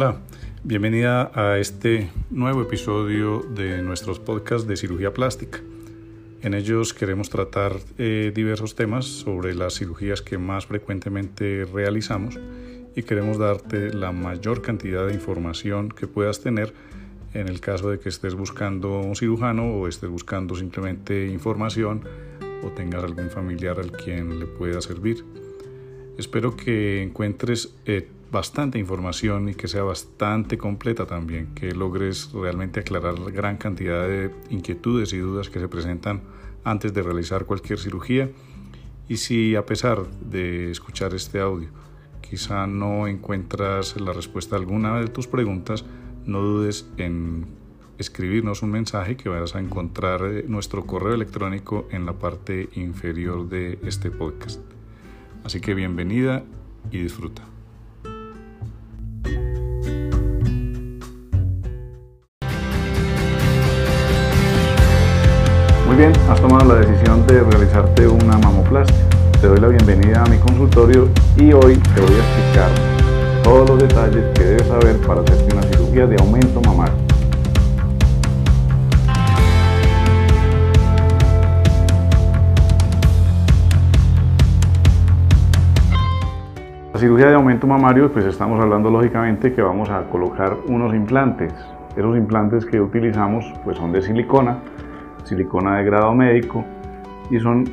Hola, 0.00 0.20
bienvenida 0.62 1.32
a 1.34 1.58
este 1.58 2.08
nuevo 2.30 2.62
episodio 2.62 3.40
de 3.40 3.82
nuestros 3.82 4.20
podcasts 4.20 4.68
de 4.68 4.76
cirugía 4.76 5.12
plástica. 5.12 5.58
En 6.40 6.54
ellos 6.54 6.94
queremos 6.94 7.30
tratar 7.30 7.80
eh, 7.98 8.30
diversos 8.32 8.76
temas 8.76 9.06
sobre 9.06 9.56
las 9.56 9.74
cirugías 9.74 10.22
que 10.22 10.38
más 10.38 10.66
frecuentemente 10.66 11.64
realizamos 11.64 12.38
y 12.94 13.02
queremos 13.02 13.38
darte 13.38 13.92
la 13.92 14.12
mayor 14.12 14.62
cantidad 14.62 15.04
de 15.04 15.14
información 15.14 15.88
que 15.88 16.06
puedas 16.06 16.40
tener 16.40 16.72
en 17.34 17.48
el 17.48 17.58
caso 17.58 17.90
de 17.90 17.98
que 17.98 18.08
estés 18.08 18.36
buscando 18.36 19.00
un 19.00 19.16
cirujano 19.16 19.64
o 19.64 19.88
estés 19.88 20.10
buscando 20.10 20.54
simplemente 20.54 21.26
información 21.26 22.04
o 22.62 22.68
tengas 22.68 23.02
algún 23.02 23.30
familiar 23.30 23.80
al 23.80 23.90
quien 23.90 24.38
le 24.38 24.46
pueda 24.46 24.80
servir. 24.80 25.24
Espero 26.18 26.56
que 26.56 27.02
encuentres 27.02 27.74
eh, 27.84 28.08
bastante 28.30 28.78
información 28.78 29.48
y 29.48 29.54
que 29.54 29.68
sea 29.68 29.82
bastante 29.82 30.58
completa 30.58 31.06
también, 31.06 31.54
que 31.54 31.72
logres 31.72 32.30
realmente 32.32 32.80
aclarar 32.80 33.18
la 33.18 33.30
gran 33.30 33.56
cantidad 33.56 34.06
de 34.06 34.30
inquietudes 34.50 35.12
y 35.12 35.18
dudas 35.18 35.48
que 35.48 35.60
se 35.60 35.68
presentan 35.68 36.22
antes 36.64 36.92
de 36.92 37.02
realizar 37.02 37.46
cualquier 37.46 37.78
cirugía. 37.78 38.30
Y 39.08 39.16
si 39.16 39.56
a 39.56 39.64
pesar 39.64 40.06
de 40.20 40.70
escuchar 40.70 41.14
este 41.14 41.40
audio 41.40 41.68
quizá 42.20 42.66
no 42.66 43.06
encuentras 43.06 43.98
la 43.98 44.12
respuesta 44.12 44.56
a 44.56 44.58
alguna 44.58 45.00
de 45.00 45.08
tus 45.08 45.26
preguntas, 45.26 45.84
no 46.26 46.40
dudes 46.40 46.86
en 46.98 47.46
escribirnos 47.96 48.62
un 48.62 48.70
mensaje 48.70 49.16
que 49.16 49.28
vas 49.28 49.54
a 49.54 49.60
encontrar 49.60 50.22
eh, 50.24 50.44
nuestro 50.46 50.86
correo 50.86 51.14
electrónico 51.14 51.88
en 51.90 52.06
la 52.06 52.12
parte 52.12 52.68
inferior 52.74 53.48
de 53.48 53.78
este 53.82 54.10
podcast. 54.10 54.60
Así 55.44 55.60
que 55.60 55.74
bienvenida 55.74 56.44
y 56.90 56.98
disfruta. 56.98 57.57
Bien, 65.98 66.12
has 66.30 66.40
tomado 66.40 66.74
la 66.74 66.80
decisión 66.86 67.26
de 67.26 67.42
realizarte 67.42 68.06
una 68.06 68.38
mamoplastia. 68.38 68.96
Te 69.40 69.48
doy 69.48 69.58
la 69.58 69.66
bienvenida 69.66 70.22
a 70.22 70.28
mi 70.28 70.38
consultorio 70.38 71.08
y 71.36 71.52
hoy 71.52 71.76
te 71.76 72.00
voy 72.00 72.14
a 72.14 72.18
explicar 72.18 72.70
todos 73.42 73.68
los 73.68 73.80
detalles 73.80 74.24
que 74.32 74.44
debes 74.44 74.68
saber 74.68 74.96
para 74.98 75.22
hacerte 75.22 75.52
una 75.52 75.62
cirugía 75.64 76.06
de 76.06 76.16
aumento 76.20 76.60
mamario. 76.60 76.94
La 86.92 87.00
cirugía 87.00 87.26
de 87.26 87.34
aumento 87.34 87.66
mamario, 87.66 88.12
pues 88.12 88.24
estamos 88.24 88.62
hablando 88.62 88.88
lógicamente 88.88 89.52
que 89.52 89.62
vamos 89.62 89.90
a 89.90 90.04
colocar 90.10 90.58
unos 90.68 90.94
implantes. 90.94 91.52
Esos 91.96 92.16
implantes 92.16 92.64
que 92.64 92.80
utilizamos 92.80 93.52
pues 93.64 93.76
son 93.76 93.90
de 93.90 94.00
silicona, 94.00 94.58
silicona 95.28 95.78
de 95.78 95.84
grado 95.84 96.14
médico 96.14 96.64
y 97.30 97.38
son 97.38 97.64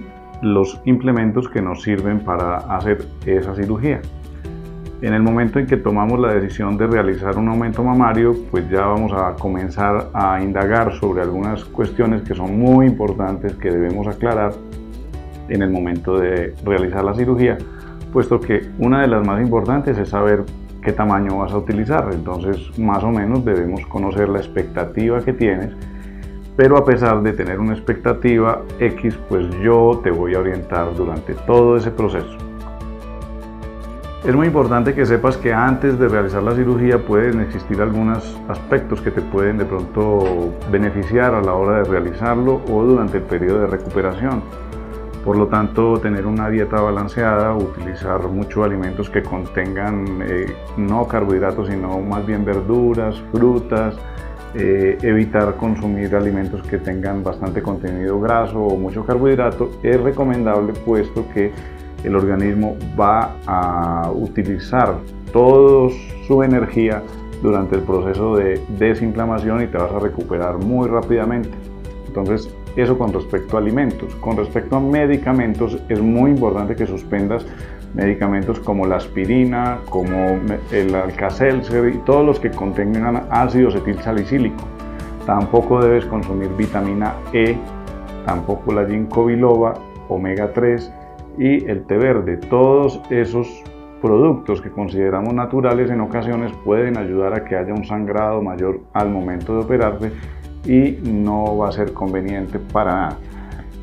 los 0.42 0.80
implementos 0.86 1.50
que 1.50 1.62
nos 1.62 1.82
sirven 1.82 2.20
para 2.20 2.58
hacer 2.58 3.06
esa 3.26 3.56
cirugía. 3.56 4.02
En 5.02 5.14
el 5.14 5.22
momento 5.22 5.60
en 5.60 5.68
que 5.68 5.78
tomamos 5.78 6.20
la 6.20 6.34
decisión 6.34 6.78
de 6.78 6.88
realizar 6.88 7.38
un 7.38 7.50
aumento 7.50 7.84
mamario, 7.84 8.34
pues 8.50 8.70
ya 8.70 8.86
vamos 8.86 9.12
a 9.14 9.36
comenzar 9.36 10.10
a 10.14 10.42
indagar 10.42 10.94
sobre 10.94 11.22
algunas 11.22 11.64
cuestiones 11.66 12.22
que 12.22 12.34
son 12.34 12.58
muy 12.58 12.88
importantes 12.88 13.56
que 13.56 13.70
debemos 13.70 14.08
aclarar 14.08 14.54
en 15.50 15.62
el 15.62 15.70
momento 15.70 16.18
de 16.18 16.56
realizar 16.64 17.04
la 17.04 17.14
cirugía, 17.14 17.58
puesto 18.12 18.40
que 18.40 18.70
una 18.80 19.02
de 19.02 19.08
las 19.08 19.26
más 19.26 19.42
importantes 19.42 19.98
es 19.98 20.10
saber 20.10 20.44
qué 20.82 20.92
tamaño 20.92 21.38
vas 21.38 21.52
a 21.52 21.58
utilizar. 21.58 22.10
Entonces, 22.14 22.78
más 22.80 23.04
o 23.04 23.12
menos 23.12 23.44
debemos 23.44 23.86
conocer 23.88 24.30
la 24.30 24.40
expectativa 24.40 25.20
que 25.20 25.34
tienes 25.34 25.76
pero 26.56 26.78
a 26.78 26.86
pesar 26.86 27.22
de 27.22 27.34
tener 27.34 27.60
una 27.60 27.74
expectativa 27.74 28.62
X, 28.80 29.18
pues 29.28 29.48
yo 29.62 30.00
te 30.04 30.12
voy 30.12 30.36
a 30.36 30.40
orientar 30.40 30.96
durante 30.96 31.34
todo 31.34 31.78
ese 31.78 31.92
proceso. 31.92 32.38
Es 34.26 34.34
muy 34.34 34.48
importante 34.48 34.96
que 34.96 35.06
sepas 35.06 35.38
que 35.38 35.54
antes 35.54 36.00
de 36.00 36.08
realizar 36.08 36.42
la 36.42 36.56
cirugía 36.56 36.98
pueden 36.98 37.42
existir 37.42 37.80
algunos 37.80 38.40
aspectos 38.48 39.00
que 39.02 39.12
te 39.12 39.22
pueden 39.22 39.60
de 39.60 39.66
pronto 39.66 40.52
beneficiar 40.72 41.36
a 41.36 41.42
la 41.42 41.54
hora 41.54 41.78
de 41.78 41.84
realizarlo 41.84 42.60
o 42.72 42.84
durante 42.84 43.18
el 43.18 43.24
periodo 43.24 43.60
de 43.60 43.68
recuperación. 43.68 44.42
Por 45.24 45.38
lo 45.38 45.48
tanto, 45.48 46.00
tener 46.00 46.26
una 46.26 46.50
dieta 46.50 46.82
balanceada, 46.82 47.56
utilizar 47.56 48.28
muchos 48.28 48.66
alimentos 48.66 49.12
que 49.12 49.22
contengan 49.22 50.20
eh, 50.24 50.56
no 50.78 51.08
carbohidratos, 51.08 51.68
sino 51.68 52.00
más 52.00 52.26
bien 52.26 52.46
verduras, 52.46 53.22
frutas, 53.32 53.96
eh, 54.58 54.98
evitar 55.02 55.56
consumir 55.56 56.16
alimentos 56.16 56.66
que 56.68 56.78
tengan 56.78 57.24
bastante 57.24 57.62
contenido 57.62 58.20
graso 58.20 58.60
o 58.62 58.78
mucho 58.78 59.06
carbohidrato 59.06 59.72
es 59.84 60.00
recomendable 60.00 60.74
puesto 60.74 61.26
que 61.34 61.52
el 62.04 62.16
organismo 62.16 62.78
va 63.00 63.36
a 63.46 64.12
utilizar 64.12 64.96
toda 65.34 65.90
su 66.26 66.42
energía 66.44 67.02
durante 67.42 67.76
el 67.76 67.82
proceso 67.82 68.36
de 68.38 68.62
desinflamación 68.80 69.64
y 69.64 69.68
te 69.68 69.78
vas 69.78 69.92
a 69.92 70.00
recuperar 70.00 70.58
muy 70.58 70.88
rápidamente. 70.88 71.50
Entonces, 72.08 72.50
eso 72.76 72.98
con 72.98 73.12
respecto 73.12 73.58
a 73.58 73.60
alimentos. 73.60 74.16
Con 74.16 74.38
respecto 74.38 74.78
a 74.78 74.80
medicamentos, 74.80 75.78
es 75.90 76.02
muy 76.02 76.32
importante 76.32 76.76
que 76.76 76.86
suspendas 76.86 77.46
medicamentos 77.96 78.60
como 78.60 78.86
la 78.86 78.98
aspirina, 78.98 79.80
como 79.90 80.38
el 80.72 80.94
alcacelser 80.94 81.96
y 81.96 81.98
todos 82.00 82.26
los 82.26 82.40
que 82.40 82.52
contengan 82.52 83.28
ácido 83.30 83.70
acetilsalicílico. 83.70 84.64
Tampoco 85.26 85.82
debes 85.82 86.06
consumir 86.06 86.50
vitamina 86.56 87.16
E, 87.34 87.58
tampoco 88.26 88.74
la 88.74 88.86
ginkgo 88.86 89.26
biloba, 89.26 89.74
omega 90.10 90.52
3 90.54 90.94
y 91.40 91.66
el 91.66 91.86
té 91.86 91.98
verde. 91.98 92.38
Todos 92.38 93.02
esos 93.10 93.64
productos 94.02 94.62
que 94.62 94.70
consideramos 94.70 95.34
naturales 95.34 95.90
en 95.90 96.02
ocasiones 96.02 96.52
pueden 96.64 96.98
ayudar 96.98 97.34
a 97.34 97.44
que 97.44 97.56
haya 97.56 97.74
un 97.74 97.86
sangrado 97.86 98.42
mayor 98.42 98.82
al 98.94 99.10
momento 99.10 99.54
de 99.54 99.60
operarte 99.64 100.12
y 100.66 101.00
no 101.10 101.58
va 101.58 101.70
a 101.70 101.72
ser 101.72 101.94
conveniente 101.94 102.60
para 102.60 102.96
nada. 102.96 103.18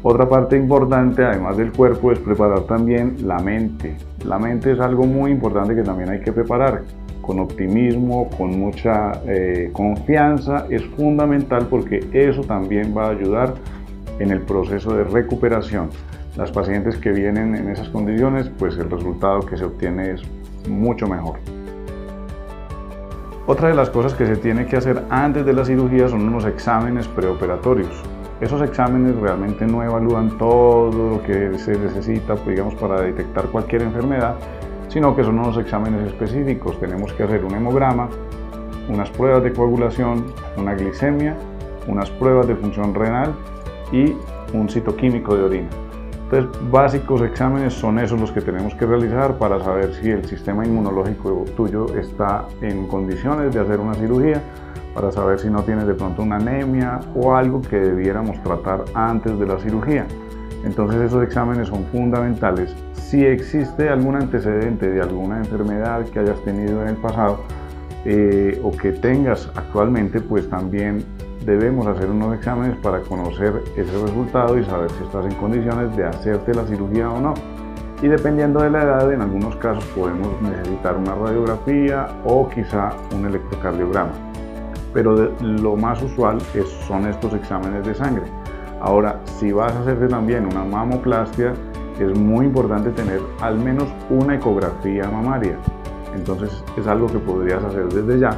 Otra 0.05 0.29
parte 0.29 0.57
importante, 0.57 1.25
además 1.25 1.57
del 1.57 1.71
cuerpo, 1.71 2.11
es 2.11 2.19
preparar 2.19 2.63
también 2.63 3.19
la 3.25 3.39
mente. 3.39 3.97
La 4.25 4.37
mente 4.37 4.73
es 4.73 4.81
algo 4.81 5.05
muy 5.05 5.31
importante 5.31 5.77
que 5.77 5.83
también 5.83 6.11
hay 6.11 6.21
que 6.21 6.33
preparar 6.33 6.83
con 7.21 7.39
optimismo, 7.39 8.29
con 8.37 8.59
mucha 8.59 9.13
eh, 9.27 9.71
confianza. 9.73 10.67
Es 10.69 10.85
fundamental 10.97 11.69
porque 11.71 12.05
eso 12.13 12.43
también 12.43 12.93
va 12.97 13.07
a 13.07 13.11
ayudar 13.11 13.55
en 14.19 14.33
el 14.33 14.41
proceso 14.41 14.93
de 14.93 15.05
recuperación. 15.05 15.91
Las 16.37 16.51
pacientes 16.51 16.97
que 16.97 17.13
vienen 17.13 17.55
en 17.55 17.69
esas 17.69 17.89
condiciones, 17.91 18.51
pues 18.59 18.77
el 18.79 18.91
resultado 18.91 19.41
que 19.41 19.57
se 19.57 19.65
obtiene 19.65 20.15
es 20.15 20.23
mucho 20.69 21.07
mejor. 21.07 21.37
Otra 23.47 23.69
de 23.69 23.75
las 23.75 23.91
cosas 23.91 24.15
que 24.15 24.27
se 24.27 24.37
tiene 24.37 24.67
que 24.67 24.77
hacer 24.77 25.03
antes 25.11 25.47
de 25.47 25.53
la 25.53 25.65
cirugía 25.65 26.09
son 26.09 26.23
unos 26.23 26.45
exámenes 26.45 27.07
preoperatorios. 27.07 28.03
Esos 28.43 28.61
exámenes 28.61 29.15
realmente 29.21 29.65
no 29.65 29.85
evalúan 29.85 30.37
todo 30.37 30.91
lo 30.91 31.23
que 31.23 31.57
se 31.61 31.79
necesita, 31.79 32.35
pues, 32.35 32.49
digamos, 32.49 32.75
para 32.75 33.01
detectar 33.01 33.47
cualquier 33.47 33.83
enfermedad, 33.83 34.35
sino 34.89 35.15
que 35.15 35.23
son 35.23 35.39
unos 35.39 35.57
exámenes 35.59 36.09
específicos. 36.09 36.77
Tenemos 36.81 37.13
que 37.13 37.23
hacer 37.23 37.45
un 37.45 37.55
hemograma, 37.55 38.09
unas 38.89 39.09
pruebas 39.11 39.45
de 39.45 39.53
coagulación, 39.53 40.25
una 40.57 40.75
glicemia, 40.75 41.37
unas 41.87 42.11
pruebas 42.11 42.49
de 42.49 42.57
función 42.57 42.93
renal 42.93 43.33
y 43.93 44.17
un 44.53 44.69
citoquímico 44.69 45.37
de 45.37 45.45
orina. 45.45 45.69
Entonces, 46.25 46.51
básicos 46.69 47.23
exámenes 47.23 47.75
son 47.75 48.01
esos 48.01 48.21
los 48.21 48.33
que 48.33 48.41
tenemos 48.41 48.75
que 48.75 48.87
realizar 48.87 49.39
para 49.39 49.63
saber 49.63 49.95
si 49.95 50.11
el 50.11 50.25
sistema 50.25 50.67
inmunológico 50.67 51.45
tuyo 51.57 51.95
está 51.97 52.47
en 52.61 52.89
condiciones 52.89 53.55
de 53.55 53.61
hacer 53.61 53.79
una 53.79 53.95
cirugía 53.95 54.43
para 54.95 55.11
saber 55.11 55.39
si 55.39 55.49
no 55.49 55.63
tienes 55.63 55.87
de 55.87 55.95
pronto 55.95 56.23
una 56.23 56.37
anemia 56.37 57.01
o 57.15 57.35
algo 57.35 57.63
que 57.63 57.77
debiéramos 57.77 58.43
tratar 58.43 58.85
antes 58.95 59.39
de 59.39 59.47
la 59.47 59.59
cirugía. 59.59 60.07
Entonces 60.65 61.01
esos 61.03 61.23
exámenes 61.25 61.69
son 61.69 61.85
fundamentales. 61.87 62.75
Si 62.95 63.25
existe 63.25 63.89
algún 63.89 64.17
antecedente 64.17 64.91
de 64.91 65.01
alguna 65.01 65.39
enfermedad 65.39 66.05
que 66.07 66.21
hayas 66.21 66.41
tenido 66.45 66.83
en 66.83 66.89
el 66.89 66.97
pasado 66.97 67.41
eh, 68.05 68.61
o 68.63 68.71
que 68.73 68.93
tengas 68.93 69.51
actualmente, 69.55 70.21
pues 70.21 70.49
también 70.49 71.05
debemos 71.45 71.87
hacer 71.87 72.09
unos 72.09 72.35
exámenes 72.37 72.77
para 72.77 73.01
conocer 73.01 73.63
ese 73.77 73.93
resultado 74.01 74.57
y 74.59 74.65
saber 74.65 74.91
si 74.93 75.05
estás 75.05 75.27
en 75.27 75.35
condiciones 75.35 75.97
de 75.97 76.05
hacerte 76.05 76.55
la 76.55 76.65
cirugía 76.65 77.11
o 77.11 77.21
no. 77.21 77.35
Y 78.01 78.09
dependiendo 78.09 78.61
de 78.63 78.71
la 78.71 78.83
edad, 78.83 79.13
en 79.13 79.21
algunos 79.21 79.55
casos 79.57 79.85
podemos 79.97 80.41
necesitar 80.43 80.97
una 80.97 81.15
radiografía 81.15 82.09
o 82.25 82.49
quizá 82.49 82.93
un 83.15 83.27
electrocardiograma 83.27 84.32
pero 84.93 85.33
lo 85.41 85.77
más 85.77 86.03
usual 86.03 86.39
son 86.87 87.07
estos 87.07 87.33
exámenes 87.35 87.87
de 87.87 87.95
sangre. 87.95 88.25
Ahora, 88.81 89.21
si 89.25 89.53
vas 89.53 89.73
a 89.73 89.81
hacerte 89.81 90.09
también 90.09 90.47
una 90.47 90.65
mamoplastia, 90.65 91.53
es 92.01 92.19
muy 92.19 92.47
importante 92.47 92.91
tener 92.91 93.21
al 93.41 93.59
menos 93.59 93.89
una 94.11 94.35
ecografía 94.35 95.09
mamaria. 95.09 95.57
Entonces 96.15 96.65
es 96.77 96.87
algo 96.87 97.07
que 97.07 97.19
podrías 97.19 97.63
hacer 97.63 97.87
desde 97.89 98.19
ya, 98.19 98.37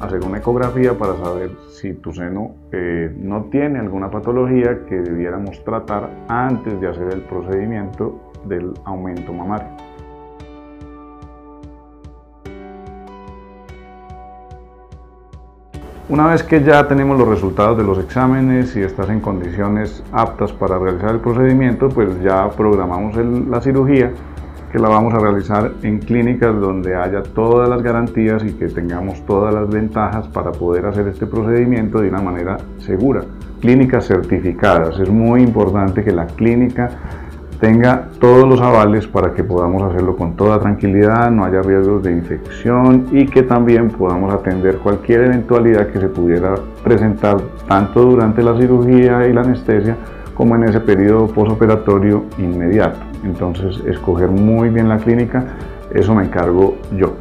hacer 0.00 0.24
una 0.24 0.38
ecografía 0.38 0.96
para 0.96 1.16
saber 1.16 1.50
si 1.70 1.92
tu 1.94 2.12
seno 2.12 2.54
eh, 2.72 3.12
no 3.18 3.44
tiene 3.50 3.78
alguna 3.78 4.10
patología 4.10 4.84
que 4.86 4.96
debiéramos 4.96 5.62
tratar 5.64 6.10
antes 6.28 6.80
de 6.80 6.88
hacer 6.88 7.12
el 7.12 7.22
procedimiento 7.22 8.32
del 8.46 8.72
aumento 8.84 9.32
mamario. 9.32 9.89
Una 16.10 16.26
vez 16.26 16.42
que 16.42 16.60
ya 16.64 16.88
tenemos 16.88 17.16
los 17.16 17.28
resultados 17.28 17.78
de 17.78 17.84
los 17.84 17.96
exámenes 17.96 18.74
y 18.74 18.80
estás 18.80 19.08
en 19.10 19.20
condiciones 19.20 20.02
aptas 20.10 20.52
para 20.52 20.76
realizar 20.76 21.10
el 21.10 21.20
procedimiento, 21.20 21.88
pues 21.88 22.20
ya 22.20 22.50
programamos 22.50 23.14
la 23.48 23.60
cirugía 23.60 24.10
que 24.72 24.80
la 24.80 24.88
vamos 24.88 25.14
a 25.14 25.20
realizar 25.20 25.70
en 25.84 26.00
clínicas 26.00 26.60
donde 26.60 26.96
haya 26.96 27.22
todas 27.22 27.68
las 27.68 27.80
garantías 27.80 28.42
y 28.42 28.54
que 28.54 28.66
tengamos 28.66 29.24
todas 29.24 29.54
las 29.54 29.70
ventajas 29.70 30.26
para 30.26 30.50
poder 30.50 30.86
hacer 30.86 31.06
este 31.06 31.26
procedimiento 31.26 32.00
de 32.00 32.08
una 32.08 32.20
manera 32.20 32.56
segura. 32.78 33.22
Clínicas 33.60 34.08
certificadas. 34.08 34.98
Es 34.98 35.10
muy 35.10 35.42
importante 35.42 36.02
que 36.02 36.10
la 36.10 36.26
clínica 36.26 36.90
tenga 37.60 38.08
todos 38.18 38.48
los 38.48 38.60
avales 38.60 39.06
para 39.06 39.34
que 39.34 39.44
podamos 39.44 39.82
hacerlo 39.82 40.16
con 40.16 40.34
toda 40.34 40.58
tranquilidad, 40.58 41.30
no 41.30 41.44
haya 41.44 41.60
riesgos 41.60 42.02
de 42.02 42.12
infección 42.12 43.06
y 43.12 43.26
que 43.26 43.42
también 43.42 43.90
podamos 43.90 44.32
atender 44.32 44.78
cualquier 44.78 45.24
eventualidad 45.24 45.88
que 45.88 46.00
se 46.00 46.08
pudiera 46.08 46.54
presentar 46.82 47.38
tanto 47.68 48.02
durante 48.02 48.42
la 48.42 48.56
cirugía 48.56 49.26
y 49.26 49.32
la 49.34 49.42
anestesia 49.42 49.96
como 50.34 50.56
en 50.56 50.64
ese 50.64 50.80
periodo 50.80 51.26
posoperatorio 51.26 52.24
inmediato. 52.38 52.98
Entonces, 53.24 53.82
escoger 53.86 54.30
muy 54.30 54.70
bien 54.70 54.88
la 54.88 54.96
clínica, 54.96 55.44
eso 55.92 56.14
me 56.14 56.24
encargo 56.24 56.76
yo. 56.96 57.12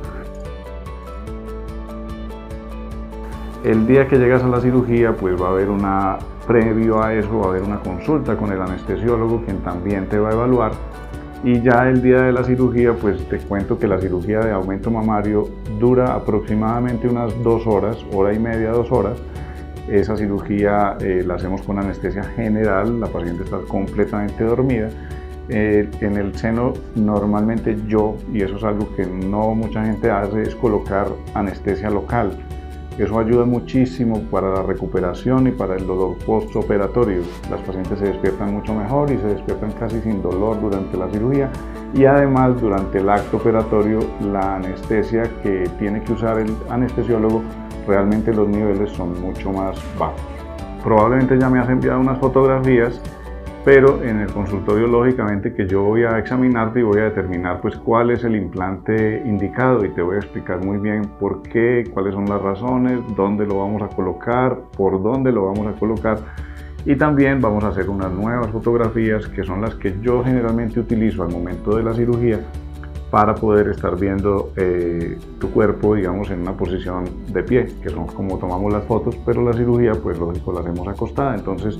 El 3.66 3.86
día 3.86 4.08
que 4.08 4.18
llegas 4.18 4.42
a 4.42 4.48
la 4.48 4.62
cirugía, 4.62 5.12
pues 5.12 5.40
va 5.40 5.48
a 5.48 5.50
haber 5.50 5.70
una 5.70 6.18
previo 6.50 7.04
a 7.04 7.14
eso 7.14 7.38
va 7.38 7.46
a 7.46 7.50
haber 7.50 7.62
una 7.62 7.80
consulta 7.80 8.36
con 8.36 8.52
el 8.52 8.60
anestesiólogo 8.60 9.44
quien 9.46 9.60
también 9.60 10.10
te 10.10 10.18
va 10.18 10.30
a 10.30 10.34
evaluar 10.34 10.72
y 11.44 11.62
ya 11.62 11.88
el 11.88 12.02
día 12.02 12.24
de 12.24 12.32
la 12.32 12.44
cirugía 12.44 12.94
pues 12.94 13.24
te 13.30 13.38
cuento 13.38 13.78
que 13.78 13.88
la 13.88 14.00
cirugía 14.00 14.40
de 14.40 14.52
aumento 14.52 14.90
mamario 14.90 15.48
dura 15.80 16.16
aproximadamente 16.16 17.08
unas 17.08 17.32
dos 17.44 17.68
horas, 17.68 18.04
hora 18.12 18.34
y 18.34 18.40
media, 18.40 18.72
dos 18.72 18.92
horas. 18.92 19.18
Esa 19.88 20.18
cirugía 20.18 20.98
eh, 21.00 21.24
la 21.26 21.36
hacemos 21.36 21.62
con 21.62 21.80
anestesia 21.80 22.24
general, 22.24 23.00
la 23.00 23.08
paciente 23.08 23.44
está 23.44 23.60
completamente 23.60 24.44
dormida. 24.44 24.90
Eh, 25.48 25.90
en 26.02 26.18
el 26.18 26.36
seno 26.36 26.74
normalmente 26.96 27.78
yo, 27.88 28.16
y 28.34 28.42
eso 28.42 28.58
es 28.58 28.64
algo 28.64 28.94
que 28.96 29.06
no 29.06 29.56
mucha 29.56 29.86
gente 29.86 30.12
hace, 30.12 30.42
es 30.42 30.56
colocar 30.56 31.08
anestesia 31.36 31.90
local 31.90 32.38
eso 33.04 33.18
ayuda 33.18 33.46
muchísimo 33.46 34.22
para 34.30 34.50
la 34.54 34.64
recuperación 34.64 35.48
y 35.48 35.52
para 35.52 35.76
el 35.76 35.88
dolor 35.88 36.18
postoperatorio. 36.26 37.22
Las 37.50 37.62
pacientes 37.62 37.98
se 37.98 38.06
despiertan 38.08 38.54
mucho 38.54 38.74
mejor 38.74 39.10
y 39.10 39.18
se 39.18 39.28
despiertan 39.28 39.72
casi 39.72 40.02
sin 40.02 40.22
dolor 40.22 40.60
durante 40.60 40.98
la 40.98 41.10
cirugía 41.10 41.50
y 41.94 42.06
además 42.06 42.60
durante 42.60 43.00
el 43.00 43.10
acto 43.10 43.38
operatorio 43.38 44.00
la 44.22 44.56
anestesia 44.56 45.24
que 45.42 45.64
tiene 45.80 46.04
que 46.04 46.14
usar 46.14 46.40
el 46.40 46.54
anestesiólogo 46.70 47.42
realmente 47.88 48.34
los 48.34 48.50
niveles 48.50 48.92
son 48.92 49.20
mucho 49.22 49.52
más 49.52 49.78
bajos. 49.98 50.20
Probablemente 50.84 51.40
ya 51.40 51.50
me 51.50 51.60
has 51.60 51.70
enviado 51.70 52.00
unas 52.00 52.20
fotografías 52.20 53.02
pero 53.72 54.02
en 54.04 54.22
el 54.22 54.32
consultorio 54.32 54.88
lógicamente 54.88 55.54
que 55.54 55.68
yo 55.68 55.84
voy 55.84 56.02
a 56.02 56.18
examinarte 56.18 56.80
y 56.80 56.82
voy 56.82 57.02
a 57.02 57.04
determinar 57.04 57.62
pues 57.62 57.76
cuál 57.76 58.10
es 58.10 58.24
el 58.24 58.36
implante 58.36 59.22
indicado 59.24 59.86
y 59.86 59.90
te 59.90 60.02
voy 60.02 60.16
a 60.16 60.18
explicar 60.18 60.66
muy 60.66 60.80
bien 60.80 61.04
por 61.20 61.44
qué, 61.44 61.84
cuáles 61.94 62.16
son 62.16 62.26
las 62.26 62.42
razones, 62.42 63.00
dónde 63.16 63.46
lo 63.46 63.60
vamos 63.60 63.84
a 63.84 63.88
colocar, 63.90 64.58
por 64.76 65.04
dónde 65.04 65.32
lo 65.32 65.46
vamos 65.46 65.68
a 65.68 65.78
colocar 65.78 66.18
y 66.84 66.96
también 66.96 67.42
vamos 67.42 67.64
a 67.64 67.68
hacer 67.68 67.92
unas 67.92 68.12
nuevas 68.12 68.48
fotografías 68.48 69.28
que 69.28 69.44
son 69.44 69.62
las 69.62 69.76
que 69.76 69.94
yo 70.02 70.24
generalmente 70.24 70.80
utilizo 70.80 71.22
al 71.22 71.30
momento 71.30 71.78
de 71.78 71.84
la 71.84 71.94
cirugía 71.94 72.40
para 73.12 73.36
poder 73.36 73.68
estar 73.68 73.96
viendo 74.00 74.52
eh, 74.56 75.16
tu 75.40 75.52
cuerpo, 75.52 75.94
digamos, 75.94 76.32
en 76.32 76.42
una 76.42 76.54
posición 76.54 77.06
de 77.32 77.44
pie, 77.44 77.68
que 77.84 77.90
son 77.90 78.08
como 78.08 78.40
tomamos 78.40 78.74
las 78.74 78.84
fotos, 78.86 79.16
pero 79.24 79.44
la 79.44 79.54
cirugía, 79.54 79.94
pues 79.94 80.18
lógico, 80.18 80.54
la 80.54 80.62
hacemos 80.62 80.88
acostada. 80.88 81.36
Entonces, 81.36 81.80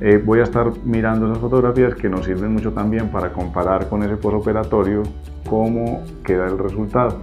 eh, 0.00 0.22
voy 0.24 0.40
a 0.40 0.44
estar 0.44 0.72
mirando 0.84 1.26
esas 1.26 1.38
fotografías 1.38 1.94
que 1.94 2.08
nos 2.08 2.24
sirven 2.24 2.52
mucho 2.52 2.72
también 2.72 3.08
para 3.08 3.32
comparar 3.32 3.88
con 3.88 4.02
ese 4.02 4.16
postoperatorio 4.16 5.02
cómo 5.48 6.02
queda 6.24 6.46
el 6.46 6.58
resultado. 6.58 7.18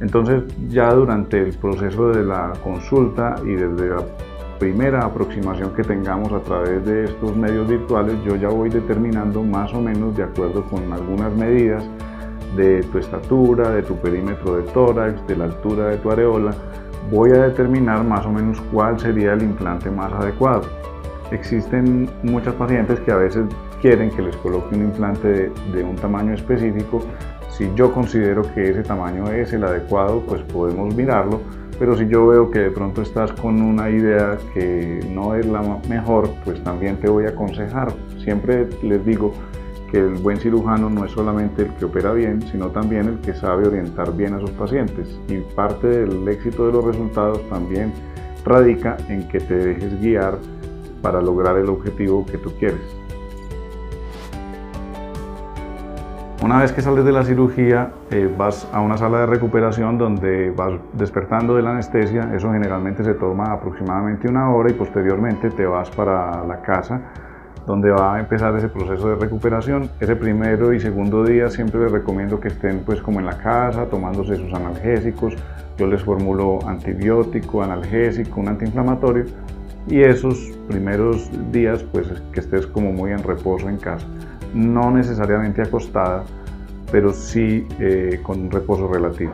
Entonces 0.00 0.44
ya 0.68 0.92
durante 0.92 1.42
el 1.42 1.54
proceso 1.56 2.08
de 2.08 2.24
la 2.24 2.52
consulta 2.62 3.36
y 3.44 3.52
desde 3.52 3.88
la 3.88 4.04
primera 4.58 5.04
aproximación 5.04 5.74
que 5.74 5.82
tengamos 5.82 6.32
a 6.32 6.40
través 6.40 6.84
de 6.86 7.04
estos 7.04 7.36
medios 7.36 7.68
virtuales, 7.68 8.16
yo 8.24 8.36
ya 8.36 8.48
voy 8.48 8.70
determinando 8.70 9.42
más 9.42 9.72
o 9.74 9.80
menos 9.80 10.16
de 10.16 10.22
acuerdo 10.22 10.64
con 10.64 10.90
algunas 10.92 11.34
medidas 11.34 11.84
de 12.56 12.82
tu 12.84 12.98
estatura, 12.98 13.70
de 13.70 13.82
tu 13.82 13.96
perímetro 13.96 14.56
de 14.56 14.62
tórax, 14.72 15.26
de 15.26 15.36
la 15.36 15.44
altura 15.44 15.88
de 15.88 15.98
tu 15.98 16.10
areola, 16.10 16.54
voy 17.10 17.30
a 17.30 17.42
determinar 17.42 18.02
más 18.04 18.24
o 18.24 18.32
menos 18.32 18.60
cuál 18.72 18.98
sería 18.98 19.34
el 19.34 19.42
implante 19.42 19.90
más 19.90 20.12
adecuado. 20.12 20.62
Existen 21.30 22.08
muchas 22.22 22.54
pacientes 22.54 23.00
que 23.00 23.10
a 23.10 23.16
veces 23.16 23.46
quieren 23.80 24.10
que 24.10 24.22
les 24.22 24.36
coloque 24.36 24.74
un 24.76 24.84
implante 24.84 25.50
de, 25.72 25.84
un 25.84 25.96
tamaño 25.96 26.34
específico. 26.34 27.02
Si 27.50 27.68
yo 27.74 27.92
considero 27.92 28.42
que 28.54 28.70
ese 28.70 28.82
tamaño 28.82 29.30
es 29.30 29.52
el 29.52 29.64
adecuado, 29.64 30.20
pues 30.20 30.42
podemos 30.42 30.94
mirarlo. 30.94 31.40
Pero 31.78 31.96
si 31.96 32.06
yo 32.06 32.26
veo 32.26 32.50
que 32.50 32.60
de 32.60 32.70
pronto 32.70 33.02
estás 33.02 33.32
con 33.32 33.60
una 33.60 33.90
idea 33.90 34.38
que 34.54 35.00
no 35.10 35.34
es 35.34 35.44
la 35.46 35.62
mejor, 35.88 36.30
pues 36.44 36.62
también 36.62 36.96
te 36.96 37.08
voy 37.08 37.26
a 37.26 37.30
aconsejar. 37.30 37.92
Siempre 38.22 38.68
les 38.82 39.04
digo 39.04 39.34
que 39.90 39.98
el 39.98 40.14
buen 40.14 40.38
cirujano 40.38 40.88
no 40.88 41.04
es 41.04 41.12
solamente 41.12 41.62
el 41.62 41.74
que 41.74 41.84
opera 41.84 42.12
bien, 42.12 42.40
sino 42.50 42.68
también 42.68 43.08
el 43.08 43.18
que 43.18 43.34
sabe 43.34 43.66
orientar 43.66 44.16
bien 44.16 44.34
a 44.34 44.40
sus 44.40 44.50
pacientes. 44.52 45.18
Y 45.28 45.38
parte 45.54 45.86
del 45.86 46.26
éxito 46.28 46.66
de 46.66 46.72
los 46.72 46.84
resultados 46.84 47.46
también 47.48 47.92
radica 48.44 48.96
en 49.08 49.26
que 49.28 49.40
te 49.40 49.54
dejes 49.54 50.00
guiar 50.00 50.38
para 51.06 51.22
lograr 51.22 51.56
el 51.56 51.68
objetivo 51.68 52.26
que 52.26 52.36
tú 52.36 52.50
quieres. 52.58 52.80
Una 56.42 56.60
vez 56.60 56.72
que 56.72 56.82
sales 56.82 57.04
de 57.04 57.12
la 57.12 57.22
cirugía, 57.22 57.92
eh, 58.10 58.28
vas 58.36 58.68
a 58.72 58.80
una 58.80 58.98
sala 58.98 59.20
de 59.20 59.26
recuperación 59.26 59.98
donde 59.98 60.50
vas 60.50 60.72
despertando 60.94 61.54
de 61.54 61.62
la 61.62 61.70
anestesia. 61.70 62.34
Eso 62.34 62.50
generalmente 62.50 63.04
se 63.04 63.14
toma 63.14 63.52
aproximadamente 63.52 64.28
una 64.28 64.52
hora 64.52 64.68
y 64.68 64.72
posteriormente 64.72 65.50
te 65.50 65.64
vas 65.64 65.88
para 65.92 66.44
la 66.44 66.60
casa 66.60 67.00
donde 67.68 67.90
va 67.90 68.16
a 68.16 68.20
empezar 68.20 68.56
ese 68.56 68.68
proceso 68.68 69.08
de 69.08 69.14
recuperación. 69.14 69.88
Ese 70.00 70.16
primero 70.16 70.72
y 70.72 70.80
segundo 70.80 71.22
día 71.22 71.50
siempre 71.50 71.80
les 71.82 71.92
recomiendo 71.92 72.40
que 72.40 72.48
estén 72.48 72.80
pues 72.84 73.00
como 73.00 73.20
en 73.20 73.26
la 73.26 73.38
casa 73.38 73.86
tomándose 73.86 74.34
sus 74.34 74.52
analgésicos. 74.52 75.36
Yo 75.78 75.86
les 75.86 76.02
formulo 76.02 76.58
antibiótico, 76.66 77.62
analgésico, 77.62 78.40
un 78.40 78.48
antiinflamatorio 78.48 79.26
y 79.88 80.02
esos 80.02 80.36
primeros 80.68 81.30
días 81.52 81.84
pues 81.92 82.08
que 82.32 82.40
estés 82.40 82.66
como 82.66 82.92
muy 82.92 83.12
en 83.12 83.22
reposo 83.22 83.68
en 83.68 83.76
casa, 83.76 84.06
no 84.54 84.90
necesariamente 84.90 85.62
acostada, 85.62 86.24
pero 86.90 87.12
sí 87.12 87.66
eh, 87.78 88.20
con 88.22 88.50
reposo 88.50 88.88
relativo. 88.88 89.32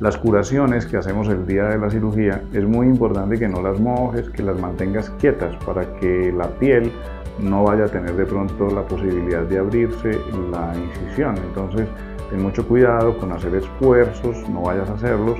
Las 0.00 0.18
curaciones 0.18 0.84
que 0.84 0.98
hacemos 0.98 1.28
el 1.28 1.46
día 1.46 1.64
de 1.64 1.78
la 1.78 1.88
cirugía 1.88 2.42
es 2.52 2.64
muy 2.64 2.86
importante 2.86 3.38
que 3.38 3.48
no 3.48 3.62
las 3.62 3.80
mojes, 3.80 4.28
que 4.28 4.42
las 4.42 4.60
mantengas 4.60 5.08
quietas 5.18 5.56
para 5.64 5.86
que 5.96 6.32
la 6.36 6.48
piel 6.58 6.92
no 7.40 7.64
vaya 7.64 7.84
a 7.84 7.88
tener 7.88 8.14
de 8.14 8.26
pronto 8.26 8.68
la 8.68 8.82
posibilidad 8.82 9.42
de 9.42 9.58
abrirse 9.58 10.18
la 10.50 10.74
incisión. 10.76 11.36
Entonces, 11.38 11.88
ten 12.28 12.42
mucho 12.42 12.66
cuidado 12.68 13.16
con 13.18 13.32
hacer 13.32 13.54
esfuerzos, 13.54 14.46
no 14.50 14.62
vayas 14.62 14.88
a 14.90 14.94
hacerlos 14.94 15.38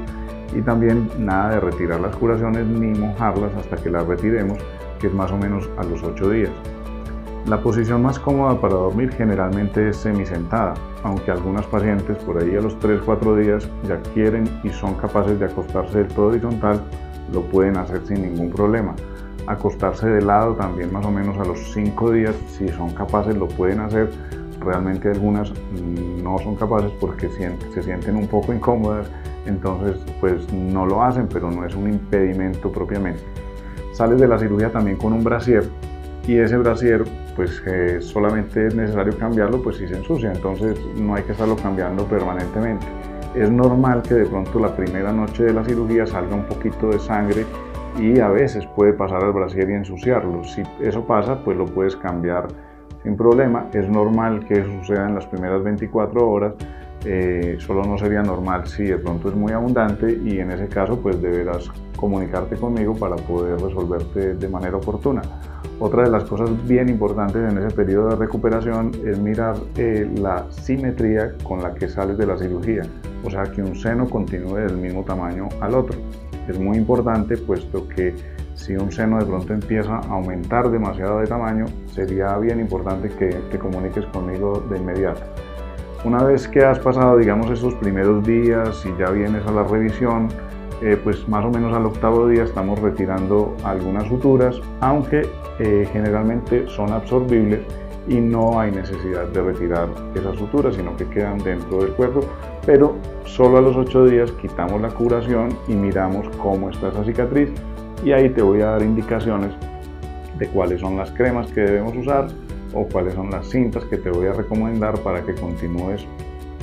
y 0.55 0.63
también 0.63 1.09
nada 1.19 1.51
de 1.51 1.61
retirar 1.61 2.01
las 2.01 2.15
curaciones 2.17 2.67
ni 2.67 2.99
mojarlas 2.99 3.55
hasta 3.57 3.77
que 3.77 3.91
las 3.91 4.07
retiremos, 4.07 4.59
que 4.99 5.09
es 5.09 5.13
más 5.13 5.31
o 5.33 5.37
menos 5.37 5.69
a 5.77 5.85
los 5.85 6.03
8 6.03 6.31
días. 6.31 6.51
La 7.47 7.61
posición 7.61 8.03
más 8.03 8.19
cómoda 8.19 8.61
para 8.61 8.75
dormir 8.75 9.13
generalmente 9.13 9.91
es 9.91 9.99
semisentada, 9.99 10.75
aunque 11.05 11.31
algunas 11.31 11.65
pacientes 11.67 12.19
por 12.19 12.39
ahí 12.39 12.57
a 12.57 12.61
los 12.61 12.77
3-4 12.81 13.37
días 13.37 13.69
ya 13.87 14.01
quieren 14.15 14.49
y 14.65 14.71
son 14.71 14.95
capaces 14.95 15.39
de 15.39 15.47
acostarse 15.47 15.99
del 15.99 16.09
todo 16.09 16.27
horizontal, 16.27 16.81
lo 17.33 17.43
pueden 17.43 17.77
hacer 17.77 18.01
sin 18.05 18.23
ningún 18.23 18.51
problema. 18.51 18.97
Acostarse 19.47 20.09
de 20.09 20.23
lado 20.23 20.55
también 20.55 20.93
más 20.93 21.07
o 21.07 21.11
menos 21.13 21.39
a 21.39 21.45
los 21.45 21.73
5 21.73 22.11
días, 22.11 22.35
si 22.49 22.69
son 22.69 22.93
capaces 22.95 23.37
lo 23.37 23.47
pueden 23.47 23.79
hacer. 23.79 24.11
Realmente 24.59 25.09
algunas 25.09 25.53
no 26.25 26.39
son 26.39 26.57
capaces 26.57 26.91
porque 27.01 27.29
se 27.29 27.83
sienten 27.83 28.17
un 28.17 28.27
poco 28.27 28.53
incómodas 28.53 29.09
entonces 29.47 29.99
pues 30.21 30.53
no 30.53 30.87
lo 30.87 31.03
hacen, 31.03 31.29
pero 31.33 31.51
no 31.51 31.65
es 31.65 31.75
un 31.75 31.89
impedimento 31.89 32.71
propiamente. 32.71 33.23
Sales 33.93 34.21
de 34.21 34.29
la 34.29 34.39
cirugía 34.39 34.71
también 34.71 34.97
con 34.97 35.13
un 35.13 35.25
brasier 35.25 35.65
y 36.27 36.39
ese 36.39 36.57
brasier 36.57 37.05
pues 37.35 37.63
solamente 38.01 38.67
es 38.67 38.75
necesario 38.75 39.17
cambiarlo 39.19 39.63
pues 39.63 39.77
si 39.77 39.87
se 39.89 39.97
ensucia, 39.97 40.33
entonces 40.33 40.79
no 40.97 41.15
hay 41.15 41.23
que 41.23 41.33
estarlo 41.33 41.57
cambiando 41.57 42.05
permanentemente. 42.05 42.87
es 43.35 43.51
normal 43.51 44.03
que 44.03 44.15
de 44.15 44.27
pronto 44.27 44.59
la 44.59 44.75
primera 44.75 45.13
noche 45.13 45.45
de 45.45 45.53
la 45.53 45.65
cirugía 45.65 46.07
salga 46.07 46.35
un 46.35 46.45
poquito 46.45 46.89
de 46.89 46.99
sangre 46.99 47.45
y 47.99 48.21
a 48.21 48.29
veces 48.29 48.67
puede 48.75 48.93
pasar 48.93 49.25
al 49.25 49.33
brasier 49.33 49.71
y 49.71 49.75
ensuciarlo. 49.75 50.45
Si 50.45 50.63
eso 50.81 51.07
pasa, 51.07 51.43
pues 51.45 51.57
lo 51.57 51.65
puedes 51.65 51.97
cambiar 51.97 52.49
sin 53.03 53.17
problema. 53.17 53.67
Es 53.73 53.89
normal 53.89 54.45
que 54.47 54.65
suceda 54.65 55.09
en 55.09 55.15
las 55.15 55.27
primeras 55.27 55.63
24 55.63 56.29
horas. 56.29 56.55
Eh, 57.05 57.57
solo 57.61 57.85
no 57.85 57.99
sería 57.99 58.23
normal 58.23 58.67
si 58.67 58.85
de 58.85 58.99
pronto 58.99 59.29
es 59.29 59.35
muy 59.35 59.53
abundante 59.53 60.19
y 60.25 60.41
en 60.41 60.51
ese 60.51 60.67
caso 60.67 60.99
pues 61.01 61.21
deberás 61.21 61.71
comunicarte 61.97 62.57
conmigo 62.57 62.95
para 62.97 63.17
poder 63.17 63.61
resolverte 63.61 64.35
de 64.35 64.49
manera 64.49 64.77
oportuna. 64.77 65.23
Otra 65.79 66.05
de 66.05 66.11
las 66.11 66.25
cosas 66.25 66.51
bien 66.67 66.89
importantes 66.89 67.53
en 67.53 67.59
ese 67.59 67.75
periodo 67.75 68.11
de 68.11 68.17
recuperación 68.17 68.93
es 69.05 69.19
mirar 69.19 69.57
eh, 69.77 70.11
la 70.17 70.47
simetría 70.51 71.35
con 71.43 71.63
la 71.63 71.75
que 71.75 71.89
sales 71.89 72.17
de 72.17 72.27
la 72.27 72.39
cirugía, 72.39 72.83
o 73.25 73.31
sea 73.31 73.45
que 73.45 73.63
un 73.63 73.77
seno 73.77 74.09
continúe 74.09 74.57
del 74.57 74.79
mismo 74.79 75.05
tamaño 75.05 75.49
al 75.61 75.75
otro. 75.75 75.99
Es 76.49 76.59
muy 76.59 76.79
importante 76.79 77.37
puesto 77.37 77.87
que 77.89 78.15
si 78.55 78.75
un 78.75 78.91
seno 78.91 79.19
de 79.19 79.27
pronto 79.27 79.53
empieza 79.53 79.97
a 79.97 80.09
aumentar 80.09 80.71
demasiado 80.71 81.21
de 81.21 81.27
tamaño, 81.27 81.67
sería 81.93 82.39
bien 82.39 82.59
importante 82.59 83.11
que 83.11 83.29
te 83.51 83.59
comuniques 83.59 84.07
conmigo 84.07 84.65
de 84.71 84.79
inmediato. 84.79 85.21
Una 86.07 86.23
vez 86.23 86.47
que 86.47 86.65
has 86.65 86.79
pasado, 86.79 87.19
digamos, 87.19 87.51
esos 87.51 87.75
primeros 87.75 88.25
días 88.25 88.87
y 88.87 88.97
ya 88.97 89.11
vienes 89.11 89.45
a 89.45 89.51
la 89.51 89.65
revisión, 89.65 90.29
eh, 90.81 90.97
pues 91.03 91.29
más 91.29 91.45
o 91.45 91.51
menos 91.51 91.75
al 91.75 91.85
octavo 91.85 92.29
día 92.29 92.45
estamos 92.45 92.79
retirando 92.79 93.57
algunas 93.65 94.07
suturas, 94.07 94.61
aunque 94.79 95.29
eh, 95.59 95.89
generalmente 95.93 96.69
son 96.69 96.93
absorbibles 96.93 97.59
y 98.07 98.21
no 98.21 98.61
hay 98.61 98.71
necesidad 98.71 99.27
de 99.27 99.43
retirar 99.43 99.89
esas 100.15 100.37
suturas, 100.37 100.77
sino 100.77 100.97
que 100.97 101.09
quedan 101.09 101.39
dentro 101.39 101.83
del 101.83 101.91
cuerpo, 101.95 102.21
pero 102.65 102.95
solo 103.25 103.59
a 103.59 103.61
los 103.61 103.75
ocho 103.77 104.05
días 104.05 104.31
quitamos 104.41 104.81
la 104.81 104.91
curación 104.91 105.59
y 105.67 105.75
miramos 105.75 106.29
cómo 106.37 106.71
está 106.71 106.91
esa 106.91 107.03
cicatriz. 107.03 107.51
Y 108.05 108.13
ahí 108.13 108.31
te 108.31 108.43
voy 108.43 108.61
a 108.61 108.67
dar 108.67 108.83
indicaciones 108.83 109.51
de 110.39 110.47
cuáles 110.51 110.81
son 110.81 110.99
las 110.99 111.11
cremas 111.11 111.49
que 111.49 111.63
debemos 111.63 111.97
usar 111.97 112.29
o 112.77 112.87
cuáles 112.87 113.15
son 113.15 113.31
las 113.31 113.49
cintas 113.49 113.85
que 113.85 113.97
te 113.97 114.11
voy 114.11 114.27
a 114.27 114.33
recomendar 114.33 114.99
para 115.01 115.25
que 115.25 115.35
continúes 115.35 116.07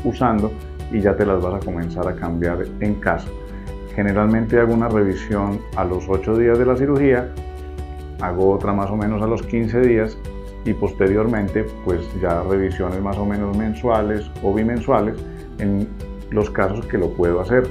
usando 0.04 0.52
y 0.92 1.02
ya 1.02 1.16
te 1.16 1.26
las 1.26 1.42
vas 1.42 1.56
a 1.56 1.66
comenzar 1.66 2.08
a 2.08 2.16
cambiar 2.16 2.60
en 2.80 2.96
casa. 2.96 3.28
Generalmente 3.96 4.60
hago 4.60 4.74
una 4.74 4.90
revisión 4.90 5.60
a 5.76 5.84
los 5.84 6.06
8 6.08 6.38
días 6.38 6.60
de 6.60 6.66
la 6.66 6.76
cirugía, 6.76 7.30
hago 8.22 8.52
otra 8.52 8.74
más 8.74 8.90
o 8.90 8.96
menos 8.96 9.22
a 9.22 9.28
los 9.28 9.42
15 9.42 9.82
días 9.82 10.18
y 10.66 10.74
posteriormente 10.74 11.66
pues 11.84 12.02
ya 12.22 12.42
revisiones 12.44 13.02
más 13.02 13.18
o 13.18 13.26
menos 13.26 13.58
mensuales 13.58 14.30
o 14.44 14.54
bimensuales 14.54 15.18
en 15.60 15.88
los 16.30 16.50
casos 16.50 16.86
que 16.86 16.98
lo 16.98 17.10
puedo 17.10 17.42
hacer. 17.42 17.68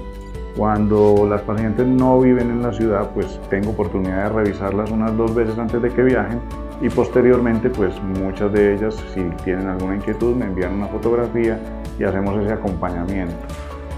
Cuando 0.56 1.26
las 1.28 1.40
pacientes 1.42 1.86
no 1.86 2.20
viven 2.20 2.50
en 2.50 2.62
la 2.62 2.72
ciudad, 2.72 3.10
pues 3.14 3.40
tengo 3.48 3.70
oportunidad 3.70 4.24
de 4.24 4.42
revisarlas 4.44 4.90
unas 4.90 5.16
dos 5.16 5.34
veces 5.34 5.58
antes 5.58 5.80
de 5.80 5.88
que 5.88 6.02
viajen 6.02 6.40
y 6.82 6.90
posteriormente, 6.90 7.70
pues 7.70 7.94
muchas 8.02 8.52
de 8.52 8.74
ellas, 8.74 8.96
si 9.14 9.22
tienen 9.44 9.68
alguna 9.68 9.94
inquietud, 9.94 10.34
me 10.34 10.46
envían 10.46 10.74
una 10.74 10.88
fotografía 10.88 11.56
y 11.96 12.02
hacemos 12.02 12.36
ese 12.42 12.52
acompañamiento. 12.52 13.36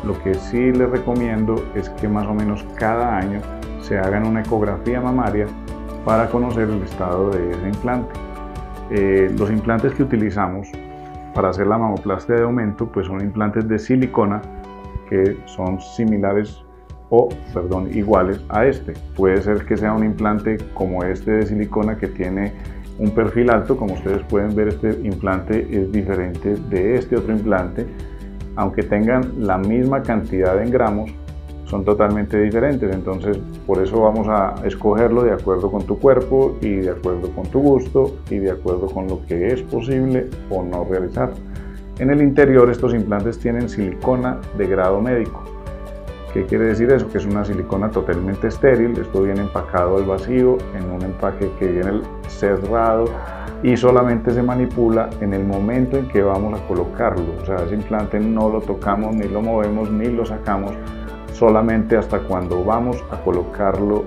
Lo 0.04 0.22
que 0.22 0.34
sí 0.34 0.70
les 0.70 0.90
recomiendo 0.90 1.56
es 1.74 1.88
que 1.88 2.06
más 2.06 2.26
o 2.26 2.34
menos 2.34 2.62
cada 2.76 3.16
año 3.16 3.40
se 3.80 3.98
hagan 3.98 4.26
una 4.26 4.42
ecografía 4.42 5.00
mamaria 5.00 5.46
para 6.04 6.28
conocer 6.28 6.68
el 6.68 6.82
estado 6.82 7.30
de 7.30 7.52
ese 7.52 7.68
implante. 7.68 8.12
Eh, 8.90 9.34
los 9.38 9.50
implantes 9.50 9.94
que 9.94 10.02
utilizamos 10.02 10.68
para 11.34 11.48
hacer 11.48 11.66
la 11.66 11.78
mamoplastia 11.78 12.34
de 12.34 12.42
aumento 12.42 12.86
pues 12.86 13.06
son 13.06 13.22
implantes 13.22 13.66
de 13.66 13.78
silicona 13.78 14.42
que 15.08 15.38
son 15.46 15.80
similares 15.80 16.62
o, 17.08 17.28
perdón, 17.52 17.88
iguales 17.94 18.40
a 18.50 18.66
este. 18.66 18.92
Puede 19.16 19.40
ser 19.40 19.64
que 19.64 19.76
sea 19.76 19.92
un 19.92 20.04
implante 20.04 20.58
como 20.74 21.02
este 21.02 21.30
de 21.30 21.46
silicona 21.46 21.96
que 21.96 22.08
tiene 22.08 22.52
un 22.98 23.10
perfil 23.10 23.50
alto, 23.50 23.76
como 23.76 23.94
ustedes 23.94 24.22
pueden 24.24 24.54
ver 24.54 24.68
este 24.68 24.90
implante 25.02 25.66
es 25.70 25.90
diferente 25.90 26.54
de 26.70 26.96
este 26.96 27.16
otro 27.16 27.32
implante 27.32 27.86
aunque 28.56 28.82
tengan 28.82 29.32
la 29.38 29.58
misma 29.58 30.02
cantidad 30.02 30.60
en 30.62 30.70
gramos, 30.70 31.10
son 31.64 31.84
totalmente 31.84 32.40
diferentes. 32.40 32.92
Entonces, 32.94 33.38
por 33.66 33.82
eso 33.82 34.00
vamos 34.00 34.28
a 34.28 34.54
escogerlo 34.64 35.22
de 35.22 35.32
acuerdo 35.32 35.70
con 35.70 35.84
tu 35.84 35.98
cuerpo 35.98 36.56
y 36.60 36.76
de 36.76 36.90
acuerdo 36.90 37.30
con 37.30 37.46
tu 37.46 37.60
gusto 37.60 38.16
y 38.30 38.38
de 38.38 38.50
acuerdo 38.50 38.86
con 38.86 39.08
lo 39.08 39.24
que 39.26 39.48
es 39.48 39.62
posible 39.62 40.28
o 40.50 40.62
no 40.62 40.84
realizar. 40.84 41.32
En 41.98 42.10
el 42.10 42.22
interior, 42.22 42.70
estos 42.70 42.94
implantes 42.94 43.38
tienen 43.38 43.68
silicona 43.68 44.40
de 44.58 44.66
grado 44.66 45.00
médico. 45.00 45.53
¿Qué 46.34 46.44
quiere 46.46 46.64
decir 46.64 46.90
eso? 46.90 47.08
Que 47.08 47.18
es 47.18 47.26
una 47.26 47.44
silicona 47.44 47.88
totalmente 47.90 48.48
estéril. 48.48 48.98
Esto 48.98 49.22
viene 49.22 49.42
empacado 49.42 49.98
al 49.98 50.02
vacío 50.02 50.58
en 50.74 50.90
un 50.90 51.00
empaque 51.02 51.48
que 51.60 51.68
viene 51.68 52.02
cerrado 52.26 53.04
y 53.62 53.76
solamente 53.76 54.32
se 54.32 54.42
manipula 54.42 55.10
en 55.20 55.32
el 55.32 55.44
momento 55.44 55.96
en 55.96 56.08
que 56.08 56.22
vamos 56.22 56.60
a 56.60 56.66
colocarlo. 56.66 57.40
O 57.40 57.46
sea, 57.46 57.64
ese 57.64 57.76
implante 57.76 58.18
no 58.18 58.48
lo 58.48 58.60
tocamos, 58.60 59.14
ni 59.14 59.28
lo 59.28 59.42
movemos, 59.42 59.88
ni 59.92 60.06
lo 60.06 60.26
sacamos, 60.26 60.72
solamente 61.32 61.96
hasta 61.96 62.18
cuando 62.18 62.64
vamos 62.64 63.04
a 63.12 63.22
colocarlo 63.22 64.04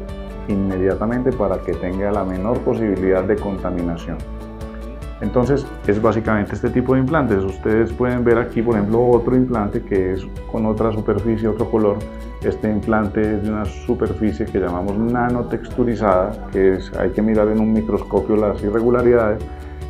inmediatamente 0.50 1.32
para 1.32 1.60
que 1.60 1.76
tenga 1.76 2.12
la 2.12 2.26
menor 2.26 2.60
posibilidad 2.60 3.24
de 3.24 3.38
contaminación. 3.38 4.18
Entonces 5.22 5.66
es 5.88 6.02
básicamente 6.02 6.54
este 6.54 6.70
tipo 6.70 6.94
de 6.94 7.00
implantes. 7.00 7.44
Ustedes 7.44 7.92
pueden 7.94 8.24
ver 8.24 8.38
aquí, 8.38 8.62
por 8.62 8.76
ejemplo, 8.76 9.08
otro 9.08 9.36
implante 9.36 9.82
que 9.82 10.14
es 10.14 10.28
con 10.52 10.66
otra 10.66 10.92
superficie, 10.92 11.48
otro 11.48 11.70
color. 11.70 11.98
Este 12.44 12.70
implante 12.70 13.22
es 13.22 13.44
de 13.44 13.50
una 13.50 13.66
superficie 13.66 14.46
que 14.46 14.60
llamamos 14.60 14.98
nanotexturizada, 14.98 16.48
que 16.52 16.76
es, 16.76 16.94
hay 16.98 17.10
que 17.10 17.22
mirar 17.22 17.48
en 17.48 17.60
un 17.60 17.74
microscopio 17.74 18.36
las 18.36 18.62
irregularidades. 18.62 19.44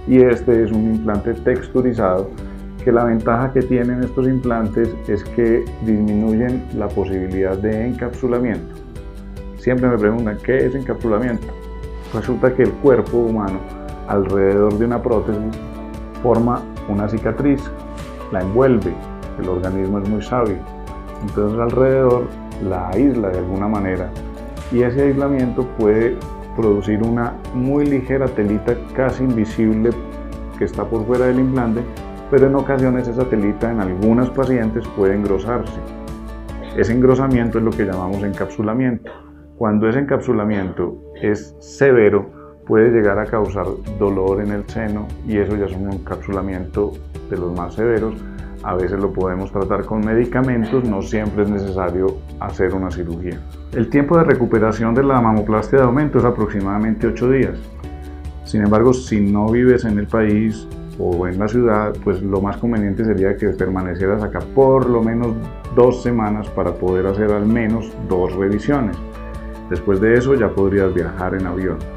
Y 0.08 0.22
este 0.22 0.64
es 0.64 0.72
un 0.72 0.96
implante 0.96 1.34
texturizado, 1.34 2.30
que 2.82 2.94
la 2.94 3.04
ventaja 3.04 3.52
que 3.52 3.62
tienen 3.62 4.02
estos 4.02 4.26
implantes 4.26 4.96
es 5.10 5.22
que 5.26 5.66
disminuyen 5.86 6.64
la 6.78 6.88
posibilidad 6.88 7.58
de 7.58 7.88
encapsulamiento. 7.88 8.76
Siempre 9.58 9.90
me 9.90 9.98
preguntan, 9.98 10.38
¿qué 10.42 10.66
es 10.66 10.74
encapsulamiento? 10.74 11.48
Resulta 12.14 12.54
que 12.54 12.64
el 12.64 12.72
cuerpo 12.72 13.18
humano 13.18 13.60
alrededor 14.08 14.78
de 14.78 14.86
una 14.86 15.02
prótesis 15.02 15.58
forma 16.22 16.62
una 16.90 17.08
cicatriz, 17.08 17.62
la 18.32 18.42
envuelve, 18.42 18.94
el 19.40 19.50
organismo 19.50 20.00
es 20.00 20.10
muy 20.10 20.22
sabio, 20.22 20.58
entonces 21.22 21.60
alrededor 21.60 22.24
la 22.64 22.90
aísla 22.90 23.30
de 23.30 23.40
alguna 23.40 23.68
manera 23.68 24.10
y 24.72 24.82
ese 24.82 25.04
aislamiento 25.04 25.66
puede 25.78 26.18
producir 26.56 27.04
una 27.04 27.36
muy 27.54 27.86
ligera 27.86 28.26
telita 28.28 28.76
casi 28.94 29.24
invisible 29.24 29.92
que 30.58 30.66
está 30.66 30.84
por 30.86 31.06
fuera 31.06 31.26
del 31.26 31.40
implante, 31.40 31.82
pero 32.32 32.48
en 32.48 32.56
ocasiones 32.56 33.08
esa 33.08 33.26
telita 33.26 33.72
en 33.72 33.80
algunas 33.80 34.30
pacientes 34.32 34.88
puede 34.90 35.16
engrosarse. 35.16 35.80
Ese 36.76 36.94
engrosamiento 36.94 37.60
es 37.60 37.64
lo 37.64 37.72
que 37.72 37.86
llamamos 37.86 38.24
encapsulamiento. 38.24 39.12
Cuando 39.58 39.88
ese 39.88 40.00
encapsulamiento 40.00 41.00
es 41.22 41.56
severo, 41.60 42.37
puede 42.68 42.90
llegar 42.92 43.18
a 43.18 43.26
causar 43.26 43.66
dolor 43.98 44.42
en 44.42 44.52
el 44.52 44.68
seno 44.68 45.08
y 45.26 45.38
eso 45.38 45.56
ya 45.56 45.66
es 45.66 45.74
un 45.74 45.92
encapsulamiento 45.92 46.92
de 47.30 47.38
los 47.38 47.56
más 47.56 47.76
severos. 47.76 48.16
A 48.64 48.76
veces 48.76 49.00
lo 49.00 49.14
podemos 49.14 49.52
tratar 49.52 49.86
con 49.86 50.06
medicamentos, 50.06 50.84
no 50.84 51.02
siempre 51.02 51.44
es 51.44 51.50
necesario 51.50 52.18
hacer 52.40 52.74
una 52.74 52.92
cirugía. 52.92 53.40
El 53.74 53.90
tiempo 53.90 54.18
de 54.18 54.26
recuperación 54.26 54.94
de 54.94 55.04
la 55.04 55.22
mamoplastia 55.22 55.80
de 55.80 55.86
aumento 55.86 56.18
es 56.18 56.26
aproximadamente 56.26 57.08
8 57.08 57.32
días. 57.32 57.58
Sin 58.44 58.64
embargo, 58.64 58.94
si 58.94 59.22
no 59.22 59.48
vives 59.48 59.86
en 59.86 60.00
el 60.00 60.08
país 60.08 60.68
o 61.00 61.28
en 61.28 61.38
la 61.38 61.48
ciudad, 61.48 61.94
pues 62.04 62.22
lo 62.22 62.42
más 62.42 62.58
conveniente 62.58 63.06
sería 63.06 63.38
que 63.38 63.50
permanecieras 63.50 64.24
acá 64.24 64.40
por 64.56 64.90
lo 64.90 65.04
menos 65.04 65.34
dos 65.76 66.02
semanas 66.02 66.50
para 66.50 66.74
poder 66.74 67.06
hacer 67.08 67.32
al 67.32 67.46
menos 67.46 67.94
dos 68.10 68.34
revisiones. 68.36 68.98
Después 69.70 70.02
de 70.02 70.16
eso 70.16 70.34
ya 70.34 70.50
podrías 70.50 70.94
viajar 70.94 71.36
en 71.36 71.46
avión. 71.46 71.97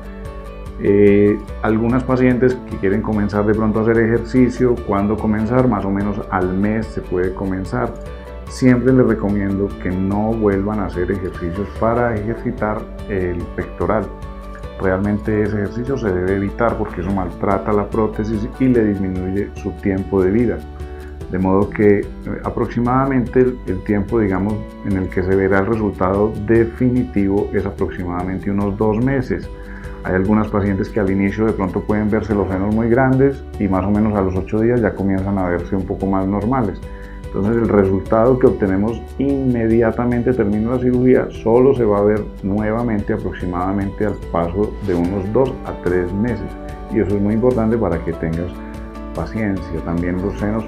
Eh, 0.83 1.39
algunas 1.63 2.03
pacientes 2.05 2.55
que 2.71 2.77
quieren 2.79 3.03
comenzar 3.03 3.45
de 3.45 3.55
pronto 3.55 3.81
a 3.81 3.83
hacer 3.83 3.99
ejercicio, 3.99 4.75
¿cuándo 4.87 5.17
comenzar? 5.17 5.69
Más 5.69 5.85
o 5.85 5.91
menos 5.91 6.21
al 6.31 6.55
mes 6.55 6.87
se 6.87 7.03
puede 7.03 7.35
comenzar. 7.35 7.93
Siempre 8.49 8.93
les 8.93 9.07
recomiendo 9.07 9.69
que 9.83 9.91
no 9.91 10.33
vuelvan 10.33 10.81
a 10.81 10.87
hacer 10.87 11.11
ejercicios 11.11 11.69
para 11.79 12.17
ejercitar 12.17 12.81
el 13.09 13.37
pectoral. 13.55 14.07
Realmente 14.81 15.43
ese 15.43 15.57
ejercicio 15.57 15.99
se 15.99 16.11
debe 16.11 16.37
evitar 16.37 16.79
porque 16.79 17.03
eso 17.03 17.11
maltrata 17.13 17.73
la 17.73 17.89
prótesis 17.89 18.49
y 18.59 18.65
le 18.65 18.85
disminuye 18.85 19.51
su 19.55 19.73
tiempo 19.83 20.23
de 20.23 20.31
vida. 20.31 20.59
De 21.31 21.39
modo 21.39 21.69
que 21.69 22.01
eh, 22.01 22.07
aproximadamente 22.43 23.41
el, 23.67 23.85
tiempo, 23.85 24.19
digamos, 24.19 24.55
en 24.87 24.97
el 24.97 25.09
que 25.11 25.23
se 25.23 25.37
verá 25.37 25.59
el 25.61 25.67
resultado 25.67 26.33
definitivo 26.47 27.51
es 27.53 27.67
aproximadamente 27.67 28.51
unos 28.51 28.77
dos 28.79 28.97
meses 29.05 29.49
hay 30.05 30.15
algunas 30.15 30.49
pacientes 30.49 30.89
que 30.89 31.01
al 31.01 31.11
inicio 31.11 31.47
de 31.47 31.53
pronto 31.53 31.81
pueden 31.81 32.11
verse 32.11 32.35
los 32.35 32.49
senos 32.49 32.75
muy 32.75 32.89
grandes 32.89 33.45
y 33.59 33.69
más 33.69 33.85
o 33.85 33.91
menos 33.91 34.15
a 34.15 34.23
los 34.23 34.35
8 34.35 34.61
días 34.61 34.81
ya 34.81 34.95
comienzan 34.95 35.39
a 35.39 35.49
verse 35.49 35.77
un 35.77 35.85
poco 35.85 36.07
más 36.07 36.27
normales. 36.27 36.81
Entonces 37.27 37.57
el 37.57 37.69
resultado 37.69 38.39
que 38.39 38.47
obtenemos 38.47 39.01
inmediatamente 39.19 40.33
termina 40.33 40.73
la 40.73 40.79
cirugía 40.81 41.29
solo 41.31 41.75
se 41.75 41.85
va 41.85 41.99
a 41.99 42.03
ver 42.03 42.25
nuevamente 42.43 43.13
aproximadamente 43.13 44.07
al 44.07 44.15
paso 44.33 44.73
de 44.87 44.95
unos 44.95 45.33
2 45.33 45.53
a 45.67 45.73
3 45.85 46.13
meses. 46.15 46.47
Y 46.93 46.99
eso 46.99 47.15
es 47.15 47.23
muy 47.23 47.35
importante 47.35 47.79
para 47.79 48.03
que 48.05 48.13
tengas 48.15 48.51
paciencia. 49.15 49.81
También 49.85 50.21
los 50.21 50.37
senos 50.41 50.65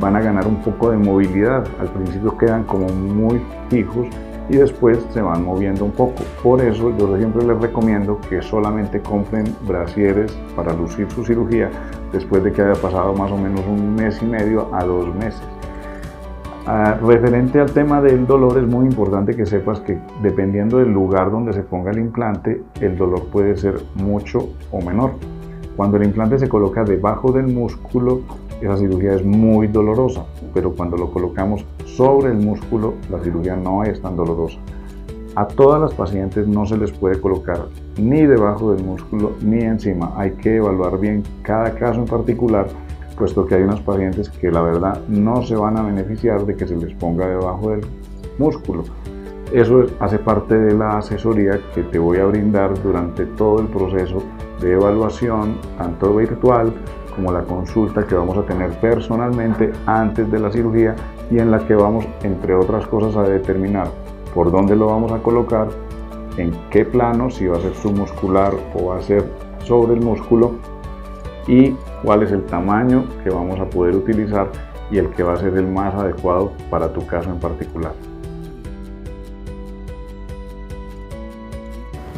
van 0.00 0.16
a 0.16 0.20
ganar 0.20 0.48
un 0.48 0.56
poco 0.62 0.90
de 0.90 0.96
movilidad. 0.96 1.64
Al 1.78 1.88
principio 1.90 2.36
quedan 2.36 2.64
como 2.64 2.88
muy 2.88 3.40
fijos 3.68 4.08
y 4.50 4.56
después 4.56 4.98
se 5.14 5.22
van 5.22 5.44
moviendo 5.44 5.84
un 5.84 5.92
poco. 5.92 6.24
Por 6.42 6.60
eso 6.60 6.92
yo 6.98 7.16
siempre 7.16 7.46
les 7.46 7.58
recomiendo 7.58 8.20
que 8.28 8.42
solamente 8.42 9.00
compren 9.00 9.44
brasieres 9.66 10.32
para 10.56 10.72
lucir 10.74 11.08
su 11.12 11.24
cirugía 11.24 11.70
después 12.12 12.42
de 12.42 12.52
que 12.52 12.62
haya 12.62 12.80
pasado 12.80 13.14
más 13.14 13.30
o 13.30 13.38
menos 13.38 13.64
un 13.66 13.94
mes 13.94 14.20
y 14.20 14.26
medio 14.26 14.74
a 14.74 14.84
dos 14.84 15.14
meses. 15.14 15.42
Ah, 16.66 16.98
referente 17.00 17.60
al 17.60 17.72
tema 17.72 18.02
del 18.02 18.26
dolor, 18.26 18.58
es 18.58 18.66
muy 18.66 18.86
importante 18.86 19.34
que 19.34 19.46
sepas 19.46 19.80
que 19.80 19.98
dependiendo 20.20 20.78
del 20.78 20.92
lugar 20.92 21.30
donde 21.30 21.52
se 21.52 21.62
ponga 21.62 21.92
el 21.92 21.98
implante, 21.98 22.62
el 22.80 22.98
dolor 22.98 23.28
puede 23.28 23.56
ser 23.56 23.80
mucho 23.94 24.50
o 24.70 24.82
menor. 24.82 25.12
Cuando 25.80 25.96
el 25.96 26.04
implante 26.04 26.38
se 26.38 26.46
coloca 26.46 26.84
debajo 26.84 27.32
del 27.32 27.46
músculo, 27.46 28.20
esa 28.60 28.76
cirugía 28.76 29.14
es 29.14 29.24
muy 29.24 29.66
dolorosa, 29.66 30.26
pero 30.52 30.72
cuando 30.72 30.98
lo 30.98 31.10
colocamos 31.10 31.64
sobre 31.86 32.32
el 32.32 32.36
músculo, 32.36 32.92
la 33.08 33.18
cirugía 33.20 33.56
no 33.56 33.82
es 33.82 33.98
tan 34.02 34.14
dolorosa. 34.14 34.58
A 35.36 35.46
todas 35.46 35.80
las 35.80 35.94
pacientes 35.94 36.46
no 36.46 36.66
se 36.66 36.76
les 36.76 36.92
puede 36.92 37.18
colocar 37.18 37.68
ni 37.96 38.26
debajo 38.26 38.74
del 38.74 38.84
músculo 38.84 39.32
ni 39.40 39.60
encima. 39.60 40.12
Hay 40.18 40.32
que 40.32 40.56
evaluar 40.56 41.00
bien 41.00 41.22
cada 41.40 41.74
caso 41.74 42.00
en 42.00 42.06
particular 42.06 42.66
puesto 43.16 43.46
que 43.46 43.54
hay 43.54 43.62
unas 43.62 43.80
pacientes 43.80 44.28
que 44.28 44.50
la 44.50 44.60
verdad 44.60 45.00
no 45.08 45.42
se 45.44 45.56
van 45.56 45.78
a 45.78 45.82
beneficiar 45.82 46.44
de 46.44 46.56
que 46.56 46.66
se 46.66 46.76
les 46.76 46.92
ponga 46.96 47.26
debajo 47.26 47.70
del 47.70 47.86
músculo. 48.36 48.84
Eso 49.50 49.86
hace 49.98 50.18
parte 50.18 50.58
de 50.58 50.74
la 50.74 50.98
asesoría 50.98 51.58
que 51.74 51.84
te 51.84 51.98
voy 51.98 52.18
a 52.18 52.26
brindar 52.26 52.80
durante 52.82 53.24
todo 53.24 53.60
el 53.60 53.68
proceso 53.68 54.22
de 54.60 54.74
evaluación, 54.74 55.58
tanto 55.78 56.14
virtual 56.14 56.72
como 57.14 57.32
la 57.32 57.42
consulta 57.42 58.06
que 58.06 58.14
vamos 58.14 58.36
a 58.38 58.42
tener 58.42 58.70
personalmente 58.80 59.72
antes 59.86 60.30
de 60.30 60.38
la 60.38 60.50
cirugía 60.52 60.94
y 61.30 61.38
en 61.38 61.50
la 61.50 61.66
que 61.66 61.74
vamos, 61.74 62.06
entre 62.22 62.54
otras 62.54 62.86
cosas, 62.86 63.16
a 63.16 63.22
determinar 63.22 63.88
por 64.34 64.50
dónde 64.50 64.76
lo 64.76 64.86
vamos 64.86 65.12
a 65.12 65.18
colocar, 65.18 65.68
en 66.36 66.52
qué 66.70 66.84
plano, 66.84 67.30
si 67.30 67.46
va 67.46 67.58
a 67.58 67.60
ser 67.60 67.74
submuscular 67.74 68.54
o 68.74 68.86
va 68.86 68.98
a 68.98 69.02
ser 69.02 69.24
sobre 69.64 69.94
el 69.94 70.00
músculo 70.00 70.52
y 71.46 71.74
cuál 72.04 72.22
es 72.22 72.32
el 72.32 72.44
tamaño 72.44 73.04
que 73.22 73.30
vamos 73.30 73.58
a 73.58 73.68
poder 73.68 73.96
utilizar 73.96 74.48
y 74.90 74.98
el 74.98 75.10
que 75.10 75.22
va 75.22 75.34
a 75.34 75.36
ser 75.36 75.56
el 75.56 75.66
más 75.66 75.94
adecuado 75.94 76.52
para 76.70 76.92
tu 76.92 77.06
caso 77.06 77.30
en 77.30 77.38
particular. 77.38 78.09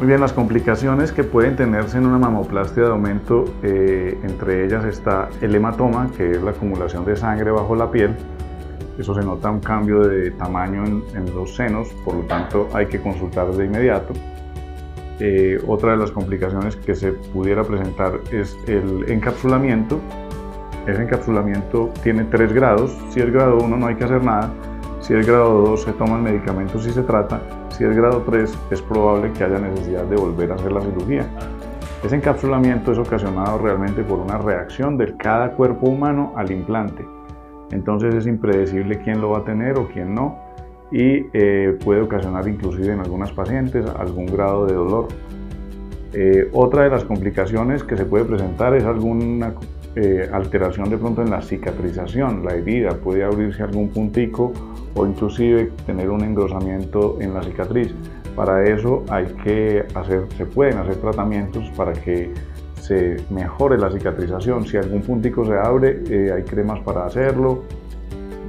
Muy 0.03 0.09
bien, 0.09 0.19
las 0.19 0.33
complicaciones 0.33 1.13
que 1.13 1.23
pueden 1.23 1.55
tenerse 1.55 1.97
en 1.97 2.05
una 2.05 2.17
mamoplastia 2.17 2.83
de 2.83 2.89
aumento, 2.89 3.45
eh, 3.63 4.19
entre 4.23 4.65
ellas 4.65 4.83
está 4.83 5.29
el 5.39 5.55
hematoma, 5.55 6.11
que 6.17 6.31
es 6.31 6.43
la 6.43 6.51
acumulación 6.51 7.05
de 7.05 7.15
sangre 7.15 7.51
bajo 7.51 7.73
la 7.73 7.89
piel. 7.89 8.13
Eso 8.99 9.15
se 9.15 9.21
nota 9.21 9.49
un 9.49 9.61
cambio 9.61 10.01
de 10.01 10.31
tamaño 10.31 10.83
en, 10.83 11.03
en 11.15 11.33
los 11.33 11.55
senos, 11.55 11.87
por 12.03 12.15
lo 12.15 12.23
tanto 12.23 12.67
hay 12.73 12.87
que 12.87 12.99
consultar 12.99 13.49
de 13.53 13.63
inmediato. 13.63 14.13
Eh, 15.21 15.57
otra 15.65 15.91
de 15.91 15.97
las 15.99 16.11
complicaciones 16.11 16.75
que 16.75 16.95
se 16.95 17.13
pudiera 17.13 17.63
presentar 17.63 18.19
es 18.29 18.57
el 18.67 19.09
encapsulamiento. 19.09 20.01
Ese 20.85 21.01
encapsulamiento 21.01 21.91
tiene 22.03 22.25
tres 22.25 22.51
grados. 22.51 22.91
Si 23.11 23.21
es 23.21 23.31
grado 23.31 23.57
1 23.59 23.77
no 23.77 23.87
hay 23.87 23.95
que 23.95 24.03
hacer 24.03 24.21
nada. 24.21 24.51
Si 25.03 25.13
es 25.13 25.27
grado 25.27 25.63
2 25.63 25.81
se 25.81 25.91
toma 25.91 26.15
el 26.15 26.21
medicamento 26.21 26.79
si 26.79 26.89
se 26.89 27.01
trata. 27.01 27.41
Si 27.71 27.83
es 27.83 27.93
grado 27.93 28.21
3 28.21 28.57
es 28.71 28.81
probable 28.81 29.33
que 29.33 29.43
haya 29.43 29.59
necesidad 29.59 30.05
de 30.05 30.15
volver 30.15 30.49
a 30.49 30.55
hacer 30.55 30.71
la 30.71 30.79
cirugía. 30.79 31.27
Ese 32.05 32.15
encapsulamiento 32.15 32.93
es 32.93 32.97
ocasionado 32.97 33.57
realmente 33.57 34.01
por 34.01 34.19
una 34.19 34.37
reacción 34.37 34.97
de 34.97 35.13
cada 35.17 35.51
cuerpo 35.55 35.89
humano 35.89 36.31
al 36.37 36.51
implante. 36.51 37.05
Entonces 37.71 38.15
es 38.15 38.27
impredecible 38.27 39.01
quién 39.03 39.19
lo 39.19 39.31
va 39.31 39.39
a 39.39 39.43
tener 39.43 39.77
o 39.77 39.89
quién 39.89 40.15
no 40.15 40.39
y 40.89 41.25
eh, 41.33 41.77
puede 41.83 41.99
ocasionar 41.99 42.47
inclusive 42.47 42.93
en 42.93 43.01
algunas 43.01 43.33
pacientes 43.33 43.85
algún 43.85 44.27
grado 44.27 44.67
de 44.67 44.73
dolor. 44.73 45.09
Eh, 46.13 46.49
otra 46.53 46.83
de 46.83 46.91
las 46.91 47.03
complicaciones 47.03 47.83
que 47.83 47.97
se 47.97 48.05
puede 48.05 48.23
presentar 48.23 48.73
es 48.73 48.85
alguna 48.85 49.53
eh, 49.97 50.29
alteración 50.31 50.89
de 50.89 50.97
pronto 50.97 51.21
en 51.23 51.29
la 51.29 51.41
cicatrización, 51.41 52.45
la 52.45 52.55
herida, 52.55 52.91
puede 52.91 53.25
abrirse 53.25 53.63
algún 53.63 53.89
puntico 53.89 54.53
o 54.95 55.05
inclusive 55.05 55.71
tener 55.85 56.09
un 56.09 56.23
engrosamiento 56.23 57.17
en 57.19 57.33
la 57.33 57.43
cicatriz. 57.43 57.93
Para 58.35 58.63
eso 58.63 59.03
hay 59.09 59.25
que 59.43 59.85
hacer, 59.93 60.27
se 60.37 60.45
pueden 60.45 60.77
hacer 60.79 60.95
tratamientos 60.95 61.69
para 61.77 61.93
que 61.93 62.33
se 62.81 63.17
mejore 63.29 63.77
la 63.77 63.91
cicatrización. 63.91 64.65
Si 64.65 64.77
algún 64.77 65.01
puntico 65.01 65.45
se 65.45 65.53
abre, 65.53 66.01
hay 66.33 66.43
cremas 66.43 66.79
para 66.81 67.05
hacerlo. 67.05 67.63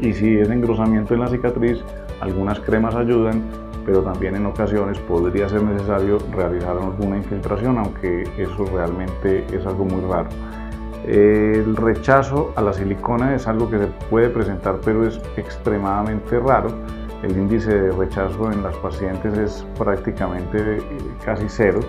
Y 0.01 0.13
si 0.13 0.39
es 0.39 0.51
engrosamiento 0.51 1.15
en 1.15 1.21
la 1.21 1.29
cicatriz, 1.29 1.79
algunas 2.21 2.59
cremas 2.61 2.95
ayudan, 2.95 3.43
pero 3.87 4.01
también 4.01 4.35
en 4.35 4.47
ocasiones 4.47 4.99
podría 5.01 5.49
ser 5.49 5.63
necesario 5.63 6.19
realizar 6.33 6.77
alguna 6.77 7.19
infiltración, 7.19 7.79
aunque 7.79 8.23
eso 8.39 8.65
realmente 8.75 9.45
es 9.55 9.65
algo 9.67 9.85
muy 9.85 10.01
raro. 10.11 10.31
El 11.07 11.77
rechazo 11.77 12.53
a 12.57 12.63
la 12.63 12.73
silicona 12.73 13.35
es 13.35 13.47
algo 13.47 13.69
que 13.69 13.79
se 13.79 13.87
puede 14.09 14.31
presentar, 14.31 14.81
pero 14.83 15.07
es 15.07 15.21
extremadamente 15.37 16.39
raro. 16.39 16.71
El 17.23 17.33
índice 17.33 17.75
de 17.75 17.91
rechazo 17.91 18.51
en 18.51 18.63
las 18.63 18.75
pacientes 18.77 19.37
es 19.37 19.67
prácticamente 19.79 20.79
casi 21.23 21.45
cero, 21.49 21.81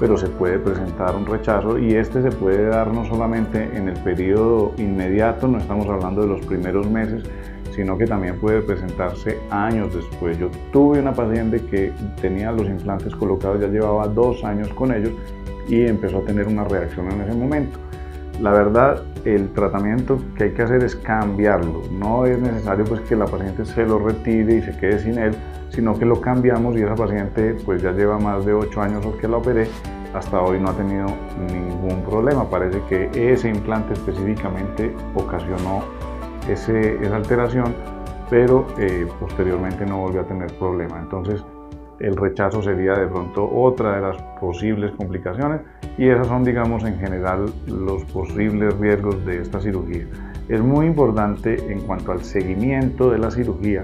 pero 0.00 0.18
se 0.18 0.26
puede 0.26 0.58
presentar 0.58 1.14
un 1.14 1.26
rechazo 1.26 1.78
y 1.78 1.94
este 1.94 2.22
se 2.22 2.30
puede 2.30 2.66
dar 2.66 2.92
no 2.92 3.04
solamente 3.04 3.70
en 3.76 3.88
el 3.88 4.02
periodo 4.02 4.72
inmediato, 4.78 5.46
no 5.46 5.58
estamos 5.58 5.86
hablando 5.88 6.22
de 6.22 6.28
los 6.28 6.44
primeros 6.44 6.90
meses, 6.90 7.22
sino 7.72 7.96
que 7.96 8.06
también 8.06 8.38
puede 8.40 8.62
presentarse 8.62 9.38
años 9.50 9.94
después. 9.94 10.38
Yo 10.38 10.50
tuve 10.72 10.98
una 10.98 11.12
paciente 11.12 11.64
que 11.66 11.92
tenía 12.20 12.50
los 12.50 12.66
implantes 12.66 13.14
colocados, 13.14 13.60
ya 13.60 13.68
llevaba 13.68 14.08
dos 14.08 14.42
años 14.42 14.68
con 14.70 14.92
ellos 14.92 15.12
y 15.68 15.82
empezó 15.82 16.18
a 16.18 16.22
tener 16.22 16.48
una 16.48 16.64
reacción 16.64 17.10
en 17.10 17.20
ese 17.20 17.34
momento. 17.34 17.85
La 18.40 18.52
verdad, 18.52 19.02
el 19.24 19.50
tratamiento 19.54 20.20
que 20.36 20.44
hay 20.44 20.50
que 20.52 20.62
hacer 20.62 20.84
es 20.84 20.94
cambiarlo. 20.94 21.82
No 21.90 22.26
es 22.26 22.38
necesario 22.38 22.84
pues 22.84 23.00
que 23.02 23.16
la 23.16 23.24
paciente 23.24 23.64
se 23.64 23.86
lo 23.86 23.98
retire 23.98 24.56
y 24.56 24.62
se 24.62 24.76
quede 24.76 24.98
sin 24.98 25.18
él, 25.18 25.34
sino 25.70 25.98
que 25.98 26.04
lo 26.04 26.20
cambiamos 26.20 26.76
y 26.76 26.82
esa 26.82 26.94
paciente 26.94 27.56
pues 27.64 27.82
ya 27.82 27.92
lleva 27.92 28.18
más 28.18 28.44
de 28.44 28.52
ocho 28.52 28.82
años 28.82 29.06
que 29.20 29.26
la 29.26 29.38
operé. 29.38 29.68
Hasta 30.14 30.40
hoy 30.40 30.60
no 30.60 30.68
ha 30.68 30.76
tenido 30.76 31.06
ningún 31.50 32.02
problema. 32.02 32.48
Parece 32.48 32.80
que 32.88 33.32
ese 33.32 33.48
implante 33.48 33.94
específicamente 33.94 34.94
ocasionó 35.14 35.82
esa 36.48 37.16
alteración, 37.16 37.74
pero 38.28 38.66
eh, 38.78 39.06
posteriormente 39.18 39.86
no 39.86 39.98
volvió 39.98 40.20
a 40.20 40.24
tener 40.24 40.52
problema. 40.58 41.00
Entonces, 41.00 41.42
el 42.00 42.16
rechazo 42.16 42.62
sería 42.62 42.94
de 42.94 43.06
pronto 43.06 43.48
otra 43.48 43.96
de 43.96 44.02
las 44.02 44.22
posibles 44.40 44.92
complicaciones 44.92 45.60
y 45.96 46.08
esas 46.08 46.26
son, 46.26 46.44
digamos, 46.44 46.84
en 46.84 46.98
general 46.98 47.46
los 47.66 48.04
posibles 48.04 48.76
riesgos 48.78 49.24
de 49.24 49.40
esta 49.40 49.60
cirugía. 49.60 50.06
Es 50.48 50.60
muy 50.60 50.86
importante 50.86 51.72
en 51.72 51.80
cuanto 51.80 52.12
al 52.12 52.22
seguimiento 52.22 53.10
de 53.10 53.18
la 53.18 53.30
cirugía 53.30 53.82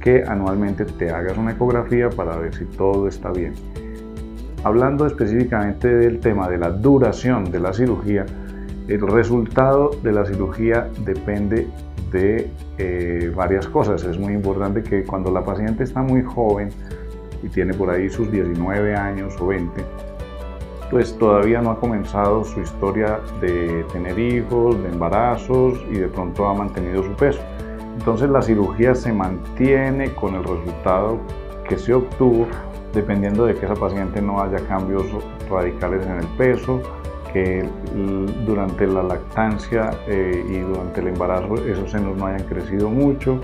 que 0.00 0.22
anualmente 0.22 0.84
te 0.84 1.10
hagas 1.10 1.36
una 1.36 1.52
ecografía 1.52 2.10
para 2.10 2.36
ver 2.36 2.54
si 2.54 2.64
todo 2.64 3.08
está 3.08 3.32
bien. 3.32 3.54
Hablando 4.62 5.06
específicamente 5.06 5.88
del 5.88 6.20
tema 6.20 6.48
de 6.48 6.58
la 6.58 6.70
duración 6.70 7.50
de 7.50 7.60
la 7.60 7.72
cirugía, 7.72 8.26
el 8.88 9.00
resultado 9.00 9.90
de 10.02 10.12
la 10.12 10.24
cirugía 10.24 10.88
depende 11.04 11.66
de 12.12 12.50
eh, 12.78 13.32
varias 13.34 13.66
cosas. 13.66 14.04
Es 14.04 14.18
muy 14.18 14.32
importante 14.32 14.82
que 14.82 15.02
cuando 15.04 15.32
la 15.32 15.42
paciente 15.42 15.82
está 15.84 16.02
muy 16.02 16.22
joven 16.22 16.68
y 17.42 17.48
tiene 17.48 17.74
por 17.74 17.90
ahí 17.90 18.08
sus 18.08 18.30
19 18.30 18.94
años 18.94 19.34
o 19.40 19.46
20, 19.48 19.84
pues 20.90 21.16
todavía 21.18 21.60
no 21.60 21.70
ha 21.72 21.80
comenzado 21.80 22.44
su 22.44 22.60
historia 22.60 23.20
de 23.40 23.84
tener 23.92 24.18
hijos, 24.18 24.80
de 24.82 24.88
embarazos 24.88 25.80
y 25.90 25.94
de 25.94 26.08
pronto 26.08 26.46
ha 26.48 26.54
mantenido 26.54 27.02
su 27.02 27.12
peso. 27.12 27.40
Entonces 27.98 28.28
la 28.30 28.42
cirugía 28.42 28.94
se 28.94 29.12
mantiene 29.12 30.12
con 30.14 30.34
el 30.34 30.44
resultado 30.44 31.18
que 31.68 31.76
se 31.76 31.94
obtuvo 31.94 32.46
dependiendo 32.96 33.44
de 33.44 33.54
que 33.54 33.66
esa 33.66 33.74
paciente 33.74 34.20
no 34.20 34.40
haya 34.40 34.58
cambios 34.66 35.04
radicales 35.50 36.04
en 36.06 36.16
el 36.16 36.26
peso, 36.38 36.80
que 37.32 37.68
durante 38.46 38.86
la 38.86 39.02
lactancia 39.02 39.90
eh, 40.08 40.44
y 40.48 40.58
durante 40.60 41.00
el 41.00 41.08
embarazo 41.08 41.56
esos 41.56 41.90
senos 41.90 42.16
no 42.16 42.26
hayan 42.26 42.44
crecido 42.48 42.88
mucho, 42.88 43.40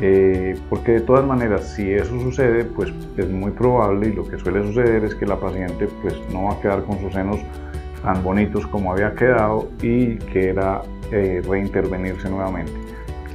eh, 0.00 0.54
porque 0.68 0.92
de 0.92 1.00
todas 1.00 1.24
maneras 1.24 1.74
si 1.74 1.92
eso 1.92 2.20
sucede 2.20 2.64
pues 2.64 2.92
es 3.16 3.28
muy 3.30 3.50
probable 3.50 4.08
y 4.08 4.12
lo 4.12 4.26
que 4.28 4.38
suele 4.38 4.62
suceder 4.62 5.04
es 5.04 5.14
que 5.14 5.24
la 5.26 5.36
paciente 5.36 5.88
pues 6.02 6.14
no 6.32 6.44
va 6.44 6.52
a 6.52 6.60
quedar 6.60 6.84
con 6.84 7.00
sus 7.00 7.12
senos 7.12 7.38
tan 8.02 8.22
bonitos 8.22 8.66
como 8.66 8.92
había 8.92 9.14
quedado 9.14 9.68
y 9.82 10.16
que 10.16 10.50
era 10.50 10.82
eh, 11.12 11.42
reintervenirse 11.46 12.28
nuevamente. 12.28 12.72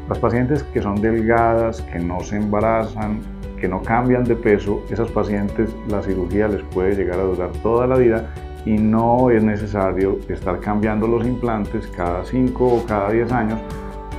Las 0.07 0.19
pacientes 0.19 0.63
que 0.63 0.81
son 0.81 1.01
delgadas, 1.01 1.81
que 1.81 1.99
no 1.99 2.19
se 2.21 2.37
embarazan, 2.37 3.21
que 3.59 3.67
no 3.67 3.81
cambian 3.81 4.23
de 4.23 4.35
peso, 4.35 4.83
esas 4.89 5.09
pacientes 5.11 5.73
la 5.87 6.01
cirugía 6.01 6.47
les 6.47 6.61
puede 6.63 6.95
llegar 6.95 7.19
a 7.19 7.23
durar 7.23 7.51
toda 7.63 7.87
la 7.87 7.95
vida 7.95 8.25
y 8.65 8.73
no 8.73 9.29
es 9.29 9.43
necesario 9.43 10.19
estar 10.27 10.59
cambiando 10.59 11.07
los 11.07 11.25
implantes 11.25 11.87
cada 11.95 12.23
5 12.25 12.65
o 12.65 12.85
cada 12.85 13.11
10 13.11 13.31
años, 13.31 13.59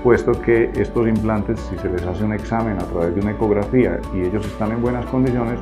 puesto 0.02 0.32
que 0.42 0.70
estos 0.76 1.08
implantes, 1.08 1.60
si 1.60 1.78
se 1.78 1.88
les 1.88 2.02
hace 2.02 2.24
un 2.24 2.32
examen 2.32 2.78
a 2.78 2.84
través 2.84 3.14
de 3.14 3.20
una 3.20 3.32
ecografía 3.32 4.00
y 4.14 4.20
ellos 4.20 4.44
están 4.46 4.72
en 4.72 4.82
buenas 4.82 5.06
condiciones, 5.06 5.58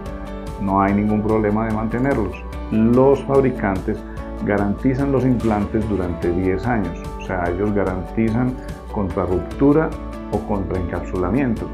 no 0.60 0.80
hay 0.80 0.94
ningún 0.94 1.22
problema 1.22 1.66
de 1.66 1.74
mantenerlos. 1.74 2.36
Los 2.70 3.22
fabricantes 3.24 3.98
garantizan 4.44 5.12
los 5.12 5.24
implantes 5.24 5.88
durante 5.88 6.30
10 6.30 6.66
años, 6.66 7.02
o 7.18 7.26
sea, 7.26 7.44
ellos 7.48 7.72
garantizan 7.74 8.54
contra 8.92 9.26
ruptura 9.26 9.90
o 10.32 10.38
contra 10.46 10.78
encapsulamiento 10.78 11.66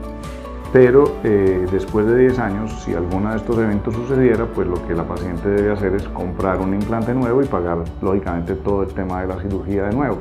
pero 0.73 1.17
eh, 1.25 1.67
después 1.73 2.07
de 2.07 2.19
10 2.19 2.39
años, 2.39 2.83
si 2.85 2.93
alguno 2.93 3.31
de 3.31 3.39
estos 3.39 3.57
eventos 3.57 3.95
sucediera, 3.95 4.45
pues 4.45 4.69
lo 4.69 4.87
que 4.87 4.95
la 4.95 5.05
paciente 5.05 5.49
debe 5.49 5.73
hacer 5.73 5.95
es 5.95 6.03
comprar 6.09 6.61
un 6.61 6.75
implante 6.75 7.15
nuevo 7.15 7.43
y 7.43 7.47
pagar 7.47 7.79
lógicamente 8.03 8.55
todo 8.57 8.83
el 8.83 8.93
tema 8.93 9.23
de 9.23 9.29
la 9.29 9.41
cirugía 9.41 9.85
de 9.85 9.95
nuevo. 9.95 10.19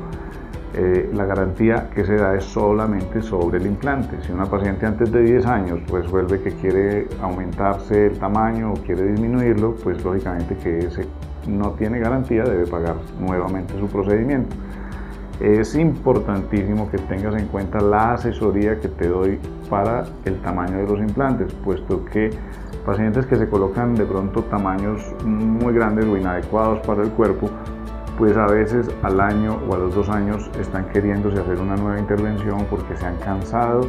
Eh, 0.74 1.10
la 1.14 1.24
garantía 1.24 1.88
que 1.94 2.04
se 2.04 2.16
da 2.16 2.34
es 2.34 2.44
solamente 2.44 3.22
sobre 3.22 3.58
el 3.58 3.66
implante. 3.66 4.16
Si 4.22 4.32
una 4.32 4.46
paciente 4.46 4.84
antes 4.84 5.10
de 5.10 5.22
10 5.22 5.46
años 5.46 5.80
resuelve 5.90 6.40
que 6.40 6.52
quiere 6.52 7.08
aumentarse 7.22 8.06
el 8.06 8.18
tamaño 8.18 8.72
o 8.72 8.74
quiere 8.74 9.06
disminuirlo, 9.12 9.74
pues 9.82 10.04
lógicamente 10.04 10.56
que 10.56 10.78
ese 10.78 11.06
no 11.46 11.70
tiene 11.72 11.98
garantía, 11.98 12.44
debe 12.44 12.66
pagar 12.66 12.96
nuevamente 13.20 13.78
su 13.78 13.86
procedimiento 13.86 14.54
es 15.40 15.74
importantísimo 15.74 16.90
que 16.90 16.98
tengas 16.98 17.34
en 17.36 17.46
cuenta 17.48 17.80
la 17.80 18.14
asesoría 18.14 18.80
que 18.80 18.88
te 18.88 19.08
doy 19.08 19.38
para 19.68 20.06
el 20.24 20.40
tamaño 20.40 20.78
de 20.78 20.86
los 20.86 20.98
implantes, 20.98 21.52
puesto 21.64 22.04
que 22.06 22.30
pacientes 22.86 23.26
que 23.26 23.36
se 23.36 23.48
colocan 23.48 23.94
de 23.94 24.06
pronto 24.06 24.42
tamaños 24.44 25.02
muy 25.24 25.74
grandes 25.74 26.06
o 26.06 26.16
inadecuados 26.16 26.86
para 26.86 27.02
el 27.02 27.10
cuerpo, 27.10 27.50
pues 28.16 28.36
a 28.36 28.46
veces 28.46 28.88
al 29.02 29.20
año 29.20 29.58
o 29.68 29.74
a 29.74 29.78
los 29.78 29.94
dos 29.94 30.08
años 30.08 30.50
están 30.58 30.88
queriéndose 30.88 31.38
hacer 31.40 31.60
una 31.60 31.76
nueva 31.76 31.98
intervención 31.98 32.66
porque 32.70 32.96
se 32.96 33.04
han 33.06 33.16
cansado 33.16 33.88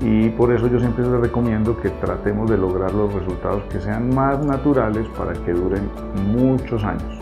y 0.00 0.30
por 0.30 0.52
eso 0.52 0.66
yo 0.66 0.80
siempre 0.80 1.04
les 1.04 1.20
recomiendo 1.20 1.80
que 1.80 1.90
tratemos 1.90 2.50
de 2.50 2.58
lograr 2.58 2.92
los 2.92 3.12
resultados 3.12 3.62
que 3.64 3.80
sean 3.80 4.12
más 4.14 4.44
naturales 4.44 5.06
para 5.16 5.32
que 5.32 5.52
duren 5.52 5.88
muchos 6.32 6.82
años. 6.82 7.20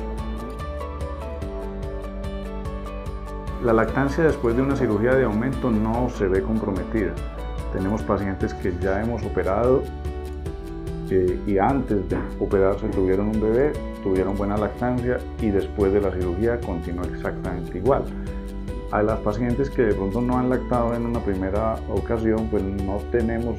La 3.63 3.75
lactancia 3.75 4.25
después 4.25 4.57
de 4.57 4.63
una 4.63 4.77
cirugía 4.77 5.15
de 5.15 5.25
aumento 5.25 5.71
no 5.71 6.09
se 6.09 6.27
ve 6.27 6.43
comprometida. 6.43 7.13
Tenemos 7.75 8.03
pacientes 8.03 8.55
que 8.55 8.75
ya 8.81 9.03
hemos 9.03 9.23
operado 9.23 9.83
y 11.11 11.59
antes 11.59 12.09
de 12.09 12.17
operarse 12.39 12.89
tuvieron 12.89 13.29
un 13.29 13.41
bebé, 13.41 13.73
tuvieron 14.03 14.37
buena 14.37 14.57
lactancia 14.57 15.19
y 15.41 15.51
después 15.51 15.93
de 15.93 16.01
la 16.01 16.13
cirugía 16.13 16.61
continúa 16.61 17.07
exactamente 17.07 17.79
igual. 17.79 18.05
A 18.93 19.03
las 19.03 19.19
pacientes 19.21 19.71
que 19.71 19.83
de 19.83 19.95
pronto 19.95 20.21
no 20.21 20.39
han 20.39 20.51
lactado 20.51 20.95
en 20.95 21.07
una 21.07 21.21
primera 21.21 21.77
ocasión, 21.89 22.49
pues 22.51 22.63
no 22.63 22.99
tenemos 23.13 23.57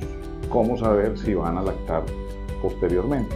cómo 0.49 0.77
saber 0.77 1.17
si 1.17 1.33
van 1.33 1.57
a 1.57 1.61
lactar 1.61 2.03
posteriormente. 2.61 3.35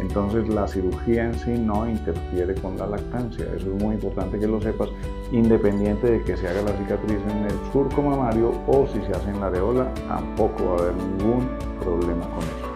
Entonces 0.00 0.48
la 0.48 0.68
cirugía 0.68 1.24
en 1.24 1.34
sí 1.34 1.50
no 1.50 1.88
interfiere 1.88 2.54
con 2.54 2.76
la 2.76 2.86
lactancia, 2.86 3.44
eso 3.56 3.74
es 3.74 3.82
muy 3.82 3.94
importante 3.94 4.38
que 4.38 4.46
lo 4.46 4.60
sepas, 4.60 4.90
independiente 5.32 6.10
de 6.10 6.22
que 6.22 6.36
se 6.36 6.46
haga 6.46 6.62
la 6.62 6.72
cicatriz 6.78 7.18
en 7.30 7.44
el 7.46 7.72
surco 7.72 8.00
mamario 8.00 8.52
o 8.68 8.86
si 8.86 9.00
se 9.00 9.10
hace 9.10 9.30
en 9.30 9.40
la 9.40 9.46
areola, 9.46 9.92
tampoco 10.06 10.64
va 10.64 10.70
a 10.70 10.78
haber 10.82 10.94
ningún 10.94 11.48
problema 11.80 12.28
con 12.30 12.44
eso. 12.44 12.67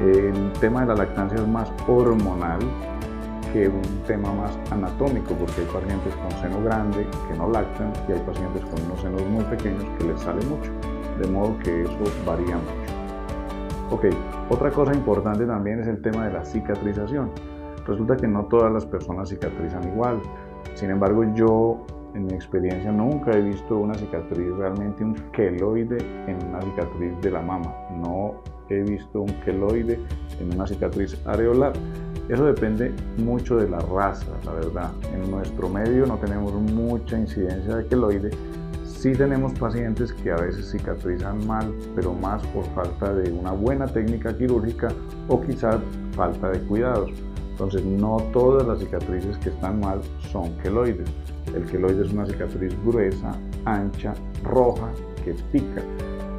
El 0.00 0.52
tema 0.60 0.82
de 0.82 0.88
la 0.88 0.94
lactancia 0.94 1.38
es 1.38 1.48
más 1.48 1.72
hormonal 1.88 2.58
que 3.52 3.68
un 3.68 3.82
tema 4.06 4.30
más 4.32 4.58
anatómico, 4.70 5.34
porque 5.34 5.62
hay 5.62 5.66
pacientes 5.66 6.14
con 6.16 6.30
seno 6.32 6.62
grande 6.62 7.06
que 7.28 7.38
no 7.38 7.48
lactan 7.48 7.92
y 8.06 8.12
hay 8.12 8.20
pacientes 8.20 8.62
con 8.64 8.84
unos 8.84 9.00
senos 9.00 9.24
muy 9.26 9.44
pequeños 9.44 9.84
que 9.98 10.04
les 10.04 10.20
sale 10.20 10.44
mucho, 10.46 10.70
de 11.18 11.28
modo 11.28 11.56
que 11.60 11.84
eso 11.84 11.98
varía 12.26 12.56
mucho. 12.56 12.96
Ok, 13.90 14.04
otra 14.50 14.70
cosa 14.70 14.92
importante 14.92 15.46
también 15.46 15.80
es 15.80 15.86
el 15.86 16.02
tema 16.02 16.26
de 16.26 16.32
la 16.34 16.44
cicatrización. 16.44 17.30
Resulta 17.86 18.16
que 18.16 18.26
no 18.26 18.44
todas 18.46 18.72
las 18.72 18.84
personas 18.84 19.30
cicatrizan 19.30 19.88
igual. 19.88 20.20
Sin 20.74 20.90
embargo, 20.90 21.24
yo 21.34 21.86
en 22.14 22.26
mi 22.26 22.34
experiencia 22.34 22.90
nunca 22.90 23.30
he 23.30 23.40
visto 23.40 23.78
una 23.78 23.94
cicatriz, 23.94 24.48
realmente 24.58 25.04
un 25.04 25.14
queloide 25.32 25.98
en 26.26 26.36
una 26.48 26.60
cicatriz 26.60 27.18
de 27.22 27.30
la 27.30 27.40
mama. 27.40 27.72
No 27.92 28.42
he 28.70 28.82
visto 28.82 29.22
un 29.22 29.32
queloide 29.44 29.98
en 30.40 30.54
una 30.54 30.66
cicatriz 30.66 31.16
areolar. 31.26 31.72
Eso 32.28 32.44
depende 32.44 32.92
mucho 33.18 33.56
de 33.56 33.68
la 33.68 33.78
raza, 33.78 34.26
la 34.44 34.52
verdad. 34.52 34.90
En 35.14 35.30
nuestro 35.30 35.68
medio 35.68 36.06
no 36.06 36.16
tenemos 36.16 36.52
mucha 36.54 37.18
incidencia 37.18 37.76
de 37.76 37.86
queloide, 37.86 38.30
Sí 39.06 39.12
tenemos 39.12 39.52
pacientes 39.52 40.12
que 40.12 40.32
a 40.32 40.36
veces 40.36 40.70
cicatrizan 40.72 41.46
mal, 41.46 41.72
pero 41.94 42.14
más 42.14 42.44
por 42.46 42.64
falta 42.74 43.12
de 43.12 43.30
una 43.30 43.52
buena 43.52 43.86
técnica 43.86 44.36
quirúrgica 44.36 44.88
o 45.28 45.40
quizás 45.40 45.76
falta 46.12 46.48
de 46.50 46.60
cuidados. 46.60 47.10
Entonces 47.50 47.84
no 47.84 48.16
todas 48.32 48.66
las 48.66 48.78
cicatrices 48.78 49.36
que 49.38 49.50
están 49.50 49.80
mal 49.80 50.00
son 50.32 50.56
queloides. 50.58 51.08
El 51.54 51.64
queloide 51.66 52.06
es 52.06 52.12
una 52.12 52.24
cicatriz 52.24 52.74
gruesa, 52.84 53.38
ancha, 53.66 54.14
roja, 54.42 54.90
que 55.22 55.34
pica. 55.52 55.82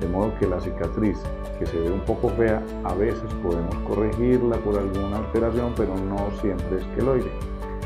De 0.02 0.08
modo 0.10 0.34
que 0.40 0.48
la 0.48 0.60
cicatriz 0.60 1.18
que 1.60 1.66
se 1.66 1.80
ve 1.80 1.92
un 1.92 2.02
poco 2.02 2.30
fea, 2.30 2.62
a 2.84 2.94
veces 2.94 3.34
podemos 3.42 3.76
corregirla 3.88 4.58
por 4.58 4.78
alguna 4.78 5.18
alteración, 5.18 5.74
pero 5.76 5.96
no 5.96 6.30
siempre 6.42 6.78
es 6.78 6.86
queloide. 6.96 7.32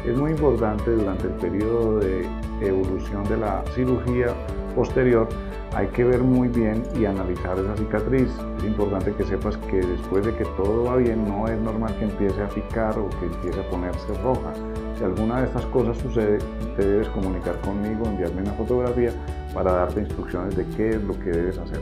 Es 0.05 0.17
muy 0.17 0.31
importante 0.31 0.91
durante 0.91 1.27
el 1.27 1.33
periodo 1.33 1.99
de 1.99 2.27
evolución 2.61 3.23
de 3.25 3.37
la 3.37 3.63
cirugía 3.75 4.33
posterior, 4.75 5.27
hay 5.73 5.87
que 5.87 6.03
ver 6.03 6.21
muy 6.21 6.49
bien 6.49 6.83
y 6.99 7.05
analizar 7.05 7.57
esa 7.57 7.75
cicatriz. 7.77 8.29
Es 8.57 8.63
importante 8.65 9.13
que 9.13 9.23
sepas 9.23 9.55
que 9.57 9.77
después 9.77 10.25
de 10.25 10.35
que 10.35 10.43
todo 10.57 10.83
va 10.83 10.97
bien, 10.97 11.25
no 11.25 11.47
es 11.47 11.57
normal 11.59 11.95
que 11.97 12.05
empiece 12.05 12.41
a 12.41 12.49
picar 12.49 12.97
o 12.99 13.09
que 13.09 13.25
empiece 13.27 13.59
a 13.59 13.69
ponerse 13.69 14.13
roja. 14.21 14.53
Si 14.97 15.03
alguna 15.03 15.39
de 15.39 15.47
estas 15.47 15.65
cosas 15.67 15.97
sucede, 15.97 16.39
te 16.75 16.85
debes 16.85 17.07
comunicar 17.09 17.59
conmigo, 17.61 18.05
enviarme 18.05 18.41
una 18.41 18.53
fotografía 18.53 19.11
para 19.53 19.71
darte 19.71 20.01
instrucciones 20.01 20.55
de 20.57 20.65
qué 20.75 20.89
es 20.89 21.03
lo 21.03 21.17
que 21.19 21.31
debes 21.31 21.57
hacer. 21.57 21.79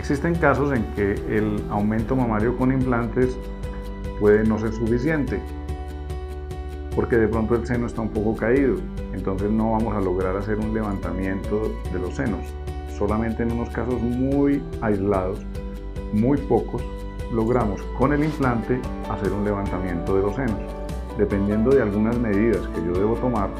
Existen 0.00 0.34
casos 0.34 0.72
en 0.72 0.82
que 0.94 1.12
el 1.28 1.62
aumento 1.68 2.16
mamario 2.16 2.56
con 2.56 2.72
implantes 2.72 3.36
puede 4.18 4.44
no 4.44 4.58
ser 4.58 4.72
suficiente 4.72 5.38
porque 6.96 7.16
de 7.16 7.28
pronto 7.28 7.54
el 7.54 7.66
seno 7.66 7.86
está 7.86 8.00
un 8.00 8.08
poco 8.08 8.34
caído, 8.34 8.76
entonces 9.12 9.50
no 9.50 9.72
vamos 9.72 9.94
a 9.94 10.00
lograr 10.00 10.34
hacer 10.38 10.58
un 10.58 10.72
levantamiento 10.72 11.70
de 11.92 11.98
los 11.98 12.16
senos. 12.16 12.40
Solamente 12.96 13.42
en 13.42 13.52
unos 13.52 13.68
casos 13.68 14.00
muy 14.00 14.62
aislados, 14.80 15.44
muy 16.14 16.38
pocos, 16.38 16.82
logramos 17.30 17.82
con 17.98 18.14
el 18.14 18.24
implante 18.24 18.80
hacer 19.10 19.30
un 19.32 19.44
levantamiento 19.44 20.16
de 20.16 20.22
los 20.22 20.34
senos. 20.34 20.60
Dependiendo 21.18 21.72
de 21.72 21.82
algunas 21.82 22.18
medidas 22.18 22.66
que 22.68 22.82
yo 22.86 22.92
debo 22.94 23.16
tomar, 23.16 23.50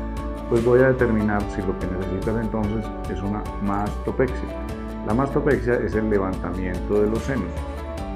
pues 0.49 0.65
voy 0.65 0.81
a 0.81 0.89
determinar 0.89 1.43
si 1.55 1.61
lo 1.61 1.79
que 1.79 1.87
necesitas 1.87 2.43
entonces 2.43 2.87
es 3.11 3.21
una 3.21 3.45
mastopexia. 3.63 4.70
La 5.07 5.15
mastopexia 5.15 5.75
es 5.75 5.95
el 5.95 6.11
levantamiento 6.11 7.01
de 7.01 7.11
los 7.11 7.21
senos. 7.21 7.51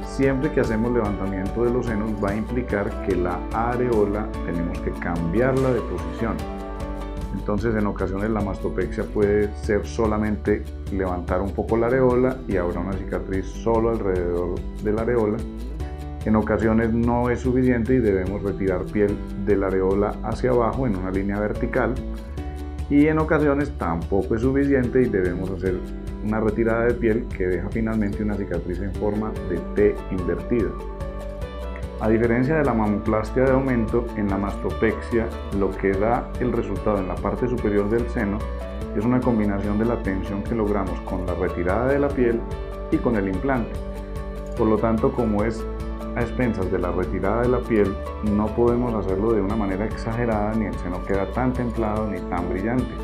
Siempre 0.07 0.53
que 0.53 0.61
hacemos 0.61 0.93
levantamiento 0.93 1.65
de 1.65 1.71
los 1.71 1.87
senos 1.87 2.11
va 2.23 2.31
a 2.31 2.37
implicar 2.37 3.03
que 3.03 3.17
la 3.17 3.41
areola 3.53 4.29
tenemos 4.47 4.79
que 4.81 4.93
cambiarla 4.93 5.73
de 5.73 5.81
posición. 5.81 6.37
Entonces 7.35 7.75
en 7.75 7.87
ocasiones 7.87 8.31
la 8.31 8.41
mastopexia 8.41 9.05
puede 9.05 9.53
ser 9.57 9.85
solamente 9.85 10.63
levantar 10.93 11.41
un 11.41 11.53
poco 11.53 11.77
la 11.77 11.89
areola 11.89 12.37
y 12.47 12.57
habrá 12.57 12.81
una 12.81 12.93
cicatriz 12.93 13.47
solo 13.47 13.91
alrededor 13.91 14.55
de 14.83 14.93
la 14.93 15.03
areola. 15.03 15.39
En 16.25 16.37
ocasiones 16.37 16.93
no 16.93 17.29
es 17.29 17.41
suficiente 17.41 17.95
y 17.95 17.99
debemos 17.99 18.43
retirar 18.43 18.85
piel 18.85 19.17
de 19.45 19.57
la 19.57 19.67
areola 19.67 20.15
hacia 20.23 20.51
abajo 20.51 20.87
en 20.87 20.97
una 20.97 21.11
línea 21.11 21.41
vertical. 21.41 21.95
Y 22.89 23.09
en 23.09 23.19
ocasiones 23.19 23.77
tampoco 23.79 24.37
es 24.37 24.43
suficiente 24.43 25.03
y 25.03 25.07
debemos 25.07 25.51
hacer 25.51 25.75
una 26.25 26.41
retirada 26.41 26.87
de 26.87 26.95
piel 26.95 27.27
que 27.37 27.47
deja 27.47 27.69
finalmente 27.71 28.23
una 28.23 28.35
cicatriz 28.35 28.81
en 28.81 28.95
forma 28.95 29.33
de 29.49 29.59
T 29.75 29.97
invertida. 30.11 30.71
A 32.01 32.09
diferencia 32.09 32.57
de 32.57 32.65
la 32.65 32.75
mamoplastia 32.75 33.45
de 33.45 33.53
aumento, 33.53 34.07
en 34.17 34.29
la 34.29 34.37
mastopexia 34.37 35.27
lo 35.59 35.71
que 35.71 35.93
da 35.93 36.31
el 36.41 36.53
resultado 36.53 36.99
en 36.99 37.09
la 37.09 37.15
parte 37.15 37.49
superior 37.49 37.89
del 37.89 38.09
seno 38.11 38.39
es 38.97 39.05
una 39.05 39.21
combinación 39.21 39.79
de 39.79 39.85
la 39.85 40.03
tensión 40.03 40.43
que 40.43 40.55
logramos 40.55 41.01
con 41.01 41.27
la 41.27 41.35
retirada 41.35 41.89
de 41.89 41.99
la 41.99 42.09
piel 42.09 42.41
y 42.91 42.97
con 42.99 43.17
el 43.17 43.29
implante. 43.29 43.73
Por 44.57 44.69
lo 44.69 44.79
tanto, 44.79 45.13
como 45.13 45.45
es 45.45 45.65
a 46.15 46.21
expensas 46.21 46.71
de 46.71 46.79
la 46.79 46.93
retirada 46.93 47.43
de 47.43 47.49
la 47.49 47.59
piel, 47.59 47.93
no 48.31 48.47
podemos 48.55 48.95
hacerlo 48.95 49.33
de 49.33 49.41
una 49.41 49.57
manera 49.57 49.85
exagerada 49.85 50.55
ni 50.55 50.67
el 50.67 50.75
seno 50.75 51.03
queda 51.05 51.31
tan 51.33 51.53
templado 51.53 52.09
ni 52.09 52.21
tan 52.21 52.49
brillante. 52.49 52.95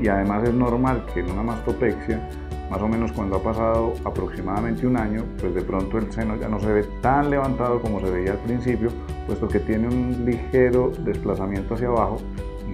y 0.00 0.06
además 0.06 0.44
es 0.44 0.54
normal 0.54 1.04
que 1.12 1.20
en 1.20 1.30
una 1.32 1.42
mastopexia, 1.42 2.28
más 2.70 2.80
o 2.82 2.88
menos 2.88 3.12
cuando 3.12 3.36
ha 3.36 3.42
pasado 3.42 3.94
aproximadamente 4.04 4.86
un 4.86 4.96
año, 4.96 5.24
pues 5.40 5.54
de 5.54 5.62
pronto 5.62 5.98
el 5.98 6.12
seno 6.12 6.36
ya 6.36 6.48
no 6.48 6.60
se 6.60 6.72
ve 6.72 6.84
tan 7.00 7.30
levantado 7.30 7.80
como 7.80 8.00
se 8.00 8.10
veía 8.10 8.32
al 8.32 8.38
principio, 8.38 8.90
puesto 9.26 9.48
que 9.48 9.60
tiene 9.60 9.88
un 9.88 10.24
ligero 10.24 10.92
desplazamiento 11.00 11.74
hacia 11.74 11.88
abajo, 11.88 12.18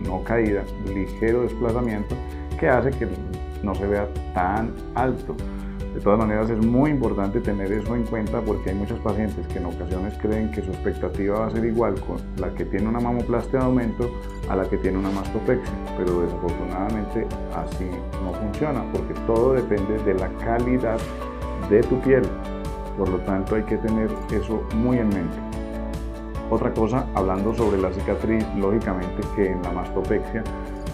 no 0.06 0.22
caída, 0.24 0.64
ligero 0.92 1.42
desplazamiento, 1.42 2.14
que 2.58 2.68
hace 2.68 2.90
que 2.90 3.08
no 3.62 3.74
se 3.74 3.86
vea 3.86 4.08
tan 4.34 4.72
alto. 4.94 5.36
De 5.94 6.00
todas 6.00 6.18
maneras 6.18 6.50
es 6.50 6.58
muy 6.58 6.90
importante 6.90 7.40
tener 7.40 7.70
eso 7.70 7.94
en 7.94 8.02
cuenta 8.02 8.40
porque 8.40 8.70
hay 8.70 8.74
muchos 8.74 8.98
pacientes 8.98 9.46
que 9.46 9.58
en 9.58 9.66
ocasiones 9.66 10.12
creen 10.20 10.50
que 10.50 10.60
su 10.60 10.70
expectativa 10.70 11.38
va 11.38 11.46
a 11.46 11.50
ser 11.50 11.64
igual 11.64 11.94
con 12.00 12.16
la 12.38 12.52
que 12.52 12.64
tiene 12.64 12.88
una 12.88 12.98
mamoplastia 12.98 13.60
de 13.60 13.64
aumento 13.64 14.10
a 14.48 14.56
la 14.56 14.68
que 14.68 14.76
tiene 14.78 14.98
una 14.98 15.10
mastopexia, 15.10 15.72
pero 15.96 16.22
desafortunadamente 16.22 17.28
así 17.54 17.88
no 18.24 18.32
funciona 18.32 18.84
porque 18.92 19.14
todo 19.24 19.52
depende 19.52 20.02
de 20.02 20.14
la 20.14 20.28
calidad 20.38 20.98
de 21.70 21.80
tu 21.82 22.00
piel. 22.00 22.24
Por 22.98 23.08
lo 23.08 23.18
tanto 23.18 23.54
hay 23.54 23.62
que 23.62 23.76
tener 23.76 24.10
eso 24.32 24.66
muy 24.74 24.98
en 24.98 25.10
mente. 25.10 25.36
Otra 26.50 26.74
cosa, 26.74 27.06
hablando 27.14 27.54
sobre 27.54 27.80
la 27.80 27.92
cicatriz, 27.92 28.44
lógicamente 28.56 29.22
que 29.36 29.52
en 29.52 29.62
la 29.62 29.70
mastopexia 29.70 30.42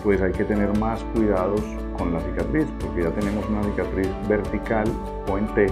pues 0.04 0.20
hay 0.20 0.32
que 0.32 0.44
tener 0.44 0.76
más 0.78 1.02
cuidados 1.14 1.62
con 2.00 2.14
la 2.14 2.20
cicatriz, 2.20 2.66
porque 2.80 3.02
ya 3.02 3.10
tenemos 3.10 3.46
una 3.50 3.62
cicatriz 3.62 4.08
vertical 4.26 4.88
o 5.30 5.36
en 5.36 5.46
T, 5.54 5.66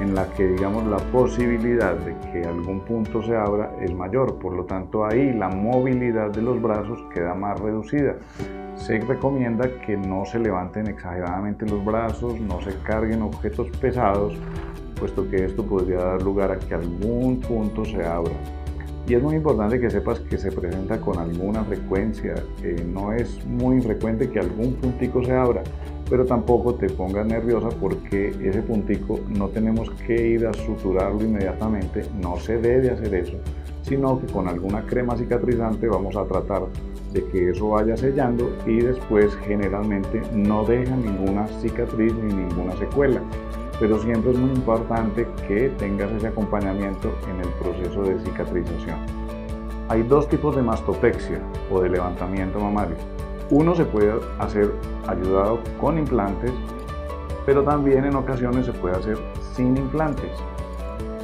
en 0.00 0.14
la 0.14 0.24
que 0.34 0.46
digamos 0.46 0.86
la 0.86 0.98
posibilidad 1.10 1.96
de 1.96 2.16
que 2.30 2.46
algún 2.46 2.80
punto 2.80 3.20
se 3.22 3.36
abra 3.36 3.72
es 3.80 3.92
mayor, 3.92 4.38
por 4.38 4.52
lo 4.52 4.64
tanto 4.64 5.04
ahí 5.04 5.32
la 5.32 5.48
movilidad 5.48 6.30
de 6.30 6.42
los 6.42 6.62
brazos 6.62 7.04
queda 7.12 7.34
más 7.34 7.58
reducida. 7.58 8.14
Se 8.76 9.00
recomienda 9.00 9.68
que 9.84 9.96
no 9.96 10.24
se 10.24 10.38
levanten 10.38 10.86
exageradamente 10.86 11.66
los 11.66 11.84
brazos, 11.84 12.38
no 12.38 12.60
se 12.60 12.78
carguen 12.84 13.22
objetos 13.22 13.68
pesados, 13.80 14.38
puesto 15.00 15.28
que 15.28 15.46
esto 15.46 15.64
podría 15.64 15.98
dar 15.98 16.22
lugar 16.22 16.52
a 16.52 16.58
que 16.58 16.74
algún 16.74 17.40
punto 17.40 17.84
se 17.84 18.04
abra. 18.06 18.34
Y 19.08 19.14
es 19.14 19.22
muy 19.22 19.36
importante 19.36 19.78
que 19.78 19.88
sepas 19.88 20.18
que 20.18 20.36
se 20.36 20.50
presenta 20.50 21.00
con 21.00 21.18
alguna 21.18 21.62
frecuencia, 21.62 22.34
no 22.92 23.12
es 23.12 23.44
muy 23.46 23.80
frecuente 23.80 24.28
que 24.28 24.40
algún 24.40 24.74
puntico 24.74 25.22
se 25.22 25.32
abra, 25.32 25.62
pero 26.10 26.24
tampoco 26.24 26.74
te 26.74 26.88
pongas 26.90 27.24
nerviosa 27.24 27.68
porque 27.68 28.34
ese 28.42 28.62
puntico 28.62 29.20
no 29.28 29.48
tenemos 29.48 29.90
que 30.06 30.30
ir 30.30 30.46
a 30.46 30.52
suturarlo 30.52 31.22
inmediatamente, 31.22 32.04
no 32.20 32.36
se 32.38 32.58
debe 32.58 32.90
hacer 32.90 33.14
eso, 33.14 33.36
sino 33.82 34.20
que 34.20 34.26
con 34.26 34.48
alguna 34.48 34.84
crema 34.84 35.16
cicatrizante 35.16 35.86
vamos 35.86 36.16
a 36.16 36.24
tratar 36.24 36.62
de 37.12 37.24
que 37.26 37.50
eso 37.50 37.68
vaya 37.68 37.96
sellando 37.96 38.56
y 38.66 38.80
después 38.80 39.36
generalmente 39.46 40.20
no 40.34 40.64
deja 40.64 40.96
ninguna 40.96 41.46
cicatriz 41.60 42.12
ni 42.12 42.34
ninguna 42.34 42.76
secuela 42.76 43.22
pero 43.78 43.98
siempre 43.98 44.32
es 44.32 44.38
muy 44.38 44.50
importante 44.50 45.26
que 45.46 45.68
tengas 45.78 46.10
ese 46.12 46.28
acompañamiento 46.28 47.12
en 47.28 47.40
el 47.40 47.48
proceso 47.60 48.02
de 48.02 48.18
cicatrización. 48.20 48.98
Hay 49.88 50.02
dos 50.02 50.28
tipos 50.28 50.56
de 50.56 50.62
mastopexia 50.62 51.40
o 51.70 51.80
de 51.80 51.90
levantamiento 51.90 52.58
mamario. 52.58 52.96
Uno 53.50 53.74
se 53.76 53.84
puede 53.84 54.12
hacer 54.38 54.72
ayudado 55.06 55.60
con 55.80 55.98
implantes, 55.98 56.50
pero 57.44 57.62
también 57.62 58.04
en 58.04 58.16
ocasiones 58.16 58.66
se 58.66 58.72
puede 58.72 58.96
hacer 58.96 59.18
sin 59.54 59.76
implantes. 59.76 60.30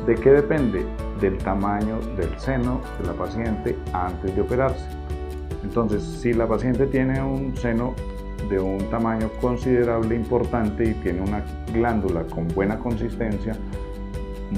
¿De 0.07 0.15
qué 0.15 0.31
depende? 0.31 0.87
Del 1.21 1.39
tamaño 1.39 1.99
del 2.17 2.39
seno 2.39 2.81
de 3.01 3.07
la 3.07 3.13
paciente 3.15 3.77
antes 3.93 4.35
de 4.35 4.43
operarse. 4.43 4.87
Entonces, 5.65 6.03
si 6.03 6.33
la 6.33 6.47
paciente 6.47 6.87
tiene 6.87 7.23
un 7.23 7.57
seno 7.57 7.95
de 8.49 8.61
un 8.61 8.79
tamaño 8.91 9.31
considerable 9.41 10.15
importante 10.15 10.85
y 10.85 10.95
tiene 10.95 11.21
una 11.21 11.45
glándula 11.73 12.25
con 12.25 12.49
buena 12.49 12.79
consistencia, 12.79 13.57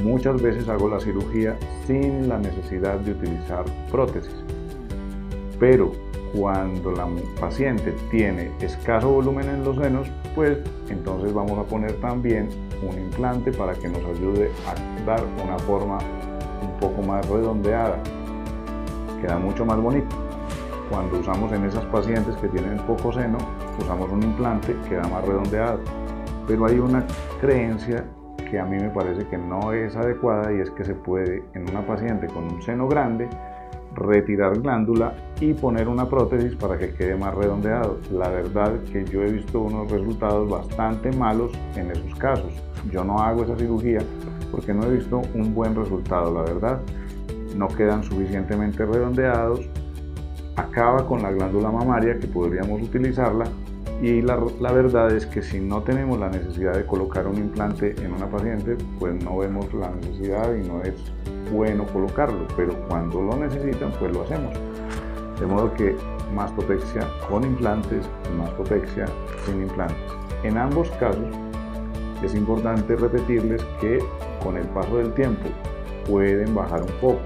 muchas 0.02 0.40
veces 0.40 0.68
hago 0.68 0.88
la 0.88 1.00
cirugía 1.00 1.56
sin 1.86 2.28
la 2.28 2.38
necesidad 2.38 2.98
de 3.00 3.12
utilizar 3.12 3.64
prótesis. 3.90 4.44
Pero 5.58 5.92
cuando 6.34 6.90
la 6.90 7.06
paciente 7.40 7.94
tiene 8.10 8.50
escaso 8.60 9.08
volumen 9.08 9.48
en 9.48 9.64
los 9.64 9.76
senos, 9.76 10.08
pues 10.34 10.58
entonces 10.88 11.32
vamos 11.32 11.58
a 11.58 11.62
poner 11.62 11.92
también 12.00 12.48
un 12.82 12.98
implante 12.98 13.52
para 13.52 13.74
que 13.74 13.88
nos 13.88 14.04
ayude 14.04 14.50
a 14.66 15.04
dar 15.04 15.24
una 15.42 15.58
forma 15.60 15.98
un 16.60 16.80
poco 16.80 17.02
más 17.02 17.26
redondeada. 17.28 18.02
Queda 19.20 19.38
mucho 19.38 19.64
más 19.64 19.80
bonito. 19.80 20.23
Cuando 20.90 21.18
usamos 21.18 21.50
en 21.52 21.64
esas 21.64 21.84
pacientes 21.86 22.36
que 22.36 22.48
tienen 22.48 22.76
poco 22.78 23.12
seno, 23.12 23.38
usamos 23.78 24.10
un 24.10 24.22
implante 24.22 24.76
que 24.88 24.96
da 24.96 25.08
más 25.08 25.24
redondeado. 25.24 25.80
Pero 26.46 26.66
hay 26.66 26.78
una 26.78 27.04
creencia 27.40 28.04
que 28.50 28.58
a 28.58 28.64
mí 28.64 28.76
me 28.76 28.90
parece 28.90 29.26
que 29.26 29.38
no 29.38 29.72
es 29.72 29.96
adecuada 29.96 30.52
y 30.52 30.60
es 30.60 30.70
que 30.70 30.84
se 30.84 30.94
puede 30.94 31.42
en 31.54 31.68
una 31.70 31.86
paciente 31.86 32.26
con 32.26 32.44
un 32.44 32.62
seno 32.62 32.86
grande 32.86 33.28
retirar 33.94 34.58
glándula 34.60 35.14
y 35.40 35.54
poner 35.54 35.88
una 35.88 36.08
prótesis 36.08 36.54
para 36.56 36.76
que 36.78 36.94
quede 36.94 37.16
más 37.16 37.34
redondeado. 37.34 37.98
La 38.12 38.28
verdad 38.28 38.72
que 38.92 39.04
yo 39.04 39.22
he 39.22 39.32
visto 39.32 39.60
unos 39.60 39.90
resultados 39.90 40.48
bastante 40.48 41.12
malos 41.12 41.52
en 41.76 41.90
esos 41.90 42.14
casos. 42.16 42.52
Yo 42.90 43.04
no 43.04 43.18
hago 43.18 43.44
esa 43.44 43.56
cirugía 43.56 44.00
porque 44.50 44.74
no 44.74 44.84
he 44.84 44.96
visto 44.96 45.22
un 45.34 45.54
buen 45.54 45.74
resultado, 45.74 46.32
la 46.32 46.42
verdad. 46.42 46.80
No 47.56 47.68
quedan 47.68 48.02
suficientemente 48.02 48.84
redondeados, 48.84 49.68
acaba 50.56 51.06
con 51.06 51.22
la 51.22 51.30
glándula 51.32 51.70
mamaria 51.70 52.18
que 52.18 52.26
podríamos 52.26 52.82
utilizarla 52.82 53.46
y 54.02 54.20
la, 54.22 54.36
verdad 54.36 55.12
es 55.12 55.24
que 55.24 55.40
si 55.40 55.60
no 55.60 55.82
tenemos 55.82 56.18
la 56.18 56.28
necesidad 56.28 56.74
de 56.74 56.84
colocar 56.84 57.26
un 57.26 57.36
implante 57.36 57.94
en 58.02 58.12
una 58.12 58.26
paciente, 58.28 58.76
pues 58.98 59.14
no 59.24 59.38
vemos 59.38 59.72
la 59.72 59.90
necesidad 59.90 60.54
y 60.54 60.66
no 60.66 60.82
es 60.82 60.94
bueno 61.52 61.86
colocarlo, 61.86 62.46
pero 62.56 62.74
cuando 62.88 63.22
lo 63.22 63.36
necesitan, 63.36 63.92
pues 63.98 64.12
lo 64.12 64.22
hacemos. 64.22 64.52
De 65.40 65.46
modo 65.46 65.72
que 65.74 65.96
mastopexia 66.34 67.08
con 67.28 67.44
implantes, 67.44 68.04
mastopexia 68.36 69.06
sin 69.46 69.62
implantes. 69.62 70.12
En 70.42 70.58
ambos 70.58 70.90
casos 70.92 71.34
es 72.22 72.34
importante 72.34 72.96
repetirles 72.96 73.62
que 73.80 74.00
con 74.42 74.56
el 74.56 74.66
paso 74.68 74.98
del 74.98 75.12
tiempo 75.14 75.48
pueden 76.06 76.54
bajar 76.54 76.82
un 76.82 76.92
poco. 77.00 77.20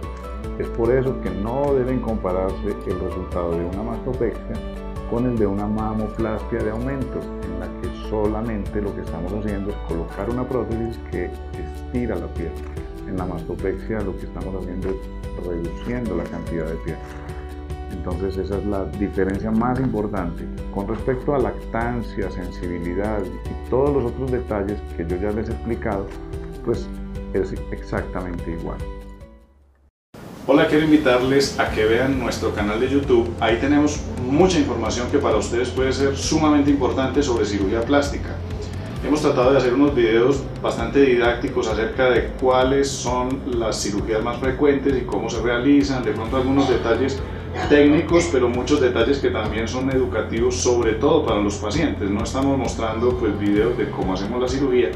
Es 0.59 0.69
por 0.69 0.91
eso 0.93 1.21
que 1.21 1.31
no 1.31 1.75
deben 1.75 2.01
compararse 2.01 2.77
el 2.87 3.01
resultado 3.01 3.53
de 3.53 3.65
una 3.65 3.83
mastopexia 3.83 4.57
con 5.11 5.27
el 5.27 5.39
de 5.39 5.47
una 5.47 5.67
mamoplastia 5.67 6.59
de 6.59 6.71
aumento, 6.71 7.21
en 7.43 7.61
la 7.61 7.67
que 7.81 8.11
solamente 8.11 8.81
lo 8.81 8.95
que 8.95 9.01
estamos 9.01 9.33
haciendo 9.33 9.71
es 9.71 9.77
colocar 9.89 10.29
una 10.29 10.47
prótesis 10.47 10.99
que 11.11 11.27
estira 11.27 12.17
la 12.17 12.27
piel. 12.35 12.53
En 13.07 13.17
la 13.17 13.25
mastopexia 13.25 14.01
lo 14.01 14.17
que 14.19 14.27
estamos 14.27 14.55
haciendo 14.55 14.91
es 14.91 14.97
reduciendo 15.47 16.17
la 16.17 16.25
cantidad 16.25 16.67
de 16.67 16.75
piel. 16.77 16.97
Entonces 17.91 18.37
esa 18.37 18.59
es 18.59 18.67
la 18.67 18.85
diferencia 18.85 19.51
más 19.51 19.81
importante. 19.81 20.45
Con 20.75 20.89
respecto 20.89 21.35
a 21.35 21.39
lactancia, 21.39 22.31
sensibilidad 22.31 23.23
y 23.25 23.71
todos 23.71 23.91
los 23.91 24.13
otros 24.13 24.31
detalles 24.31 24.79
que 24.97 25.07
yo 25.07 25.17
ya 25.17 25.31
les 25.31 25.49
he 25.49 25.53
explicado, 25.53 26.07
pues 26.65 26.87
es 27.33 27.55
exactamente 27.71 28.51
igual. 28.53 28.79
Hola, 30.51 30.67
quiero 30.67 30.87
invitarles 30.87 31.61
a 31.61 31.71
que 31.71 31.85
vean 31.85 32.19
nuestro 32.19 32.55
canal 32.55 32.81
de 32.81 32.89
YouTube. 32.89 33.29
Ahí 33.39 33.59
tenemos 33.61 34.01
mucha 34.23 34.59
información 34.59 35.11
que 35.11 35.19
para 35.19 35.37
ustedes 35.37 35.69
puede 35.69 35.93
ser 35.93 36.17
sumamente 36.17 36.71
importante 36.71 37.23
sobre 37.23 37.45
cirugía 37.45 37.83
plástica. 37.83 38.31
Hemos 39.07 39.21
tratado 39.21 39.53
de 39.53 39.59
hacer 39.59 39.75
unos 39.75 39.95
videos 39.95 40.43
bastante 40.63 41.03
didácticos 41.03 41.69
acerca 41.69 42.09
de 42.09 42.29
cuáles 42.41 42.89
son 42.89 43.43
las 43.59 43.83
cirugías 43.83 44.25
más 44.25 44.39
frecuentes 44.39 44.97
y 44.97 45.05
cómo 45.05 45.29
se 45.29 45.43
realizan, 45.43 46.03
de 46.03 46.13
pronto 46.13 46.39
algunos 46.39 46.67
detalles 46.67 47.21
técnicos, 47.69 48.31
pero 48.33 48.49
muchos 48.49 48.81
detalles 48.81 49.19
que 49.19 49.29
también 49.29 49.69
son 49.69 49.91
educativos, 49.91 50.57
sobre 50.57 50.93
todo 50.95 51.27
para 51.27 51.43
los 51.43 51.57
pacientes. 51.57 52.09
No 52.09 52.25
estamos 52.25 52.57
mostrando 52.57 53.11
pues 53.19 53.39
videos 53.39 53.77
de 53.77 53.91
cómo 53.91 54.15
hacemos 54.15 54.41
la 54.41 54.49
cirugía, 54.49 54.93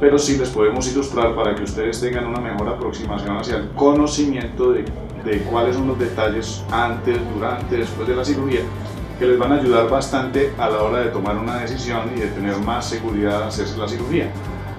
pero 0.00 0.18
sí 0.18 0.36
les 0.36 0.50
podemos 0.50 0.90
ilustrar 0.90 1.34
para 1.34 1.54
que 1.54 1.62
ustedes 1.62 2.00
tengan 2.00 2.26
una 2.26 2.40
mejor 2.40 2.68
aproximación 2.68 3.36
hacia 3.36 3.56
el 3.56 3.68
conocimiento 3.70 4.72
de, 4.72 4.84
de 5.24 5.38
cuáles 5.50 5.76
son 5.76 5.88
los 5.88 5.98
detalles 5.98 6.64
antes, 6.70 7.18
durante, 7.34 7.76
después 7.76 8.08
de 8.08 8.16
la 8.16 8.24
cirugía 8.24 8.60
que 9.18 9.26
les 9.26 9.38
van 9.38 9.52
a 9.52 9.56
ayudar 9.56 9.88
bastante 9.88 10.52
a 10.58 10.68
la 10.68 10.82
hora 10.82 10.98
de 10.98 11.10
tomar 11.10 11.36
una 11.36 11.58
decisión 11.58 12.10
y 12.16 12.20
de 12.20 12.26
tener 12.28 12.56
más 12.58 12.88
seguridad 12.88 13.42
al 13.42 13.48
hacerse 13.48 13.76
la 13.78 13.86
cirugía. 13.86 14.30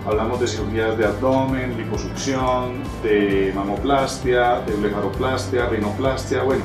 Hablamos 0.06 0.40
de 0.40 0.48
cirugías 0.48 0.98
de 0.98 1.06
abdomen, 1.06 1.78
liposucción, 1.78 2.84
de 3.02 3.52
mamoplastia, 3.56 4.62
de 4.62 4.76
blefaroplastia, 4.76 5.68
rinoplastia, 5.68 6.44
bueno, 6.44 6.64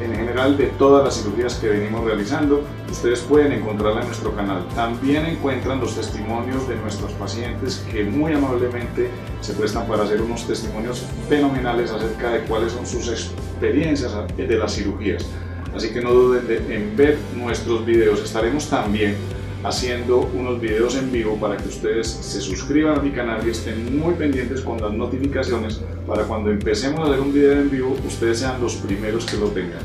en 0.00 0.14
general 0.14 0.56
de 0.56 0.66
todas 0.66 1.04
las 1.04 1.22
cirugías 1.22 1.54
que 1.54 1.68
venimos 1.68 2.04
realizando. 2.04 2.62
Ustedes 2.90 3.20
pueden 3.20 3.52
encontrarla 3.52 4.00
en 4.00 4.06
nuestro 4.06 4.34
canal. 4.34 4.66
También 4.74 5.26
encuentran 5.26 5.80
los 5.80 5.94
testimonios 5.94 6.68
de 6.68 6.76
nuestros 6.76 7.12
pacientes 7.12 7.84
que 7.90 8.04
muy 8.04 8.32
amablemente 8.32 9.10
se 9.40 9.54
prestan 9.54 9.86
para 9.86 10.04
hacer 10.04 10.22
unos 10.22 10.46
testimonios 10.46 11.04
fenomenales 11.28 11.90
acerca 11.90 12.30
de 12.30 12.40
cuáles 12.40 12.72
son 12.72 12.86
sus 12.86 13.08
experiencias 13.08 14.12
de 14.36 14.56
las 14.56 14.74
cirugías. 14.74 15.26
Así 15.74 15.90
que 15.90 16.00
no 16.00 16.12
duden 16.12 16.72
en 16.72 16.96
ver 16.96 17.18
nuestros 17.36 17.84
videos. 17.84 18.20
Estaremos 18.20 18.68
también 18.68 19.16
haciendo 19.64 20.30
unos 20.34 20.60
videos 20.60 20.96
en 20.96 21.10
vivo 21.10 21.36
para 21.36 21.56
que 21.56 21.68
ustedes 21.68 22.06
se 22.08 22.40
suscriban 22.40 22.98
a 22.98 23.02
mi 23.02 23.10
canal 23.10 23.46
y 23.46 23.50
estén 23.50 23.98
muy 23.98 24.14
pendientes 24.14 24.60
con 24.60 24.80
las 24.80 24.92
notificaciones 24.92 25.80
para 26.06 26.24
cuando 26.24 26.50
empecemos 26.50 27.00
a 27.00 27.04
hacer 27.04 27.20
un 27.20 27.32
video 27.32 27.52
en 27.52 27.70
vivo 27.70 27.96
ustedes 28.06 28.38
sean 28.38 28.60
los 28.60 28.76
primeros 28.76 29.26
que 29.26 29.36
lo 29.36 29.48
tengan. 29.48 29.80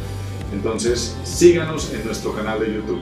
Entonces 0.54 1.18
síganos 1.24 1.92
en 1.94 2.06
nuestro 2.06 2.34
canal 2.34 2.60
de 2.60 2.74
YouTube. 2.74 3.02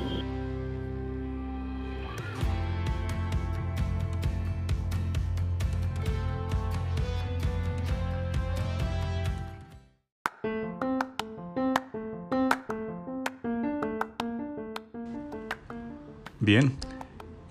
Bien, 16.44 16.74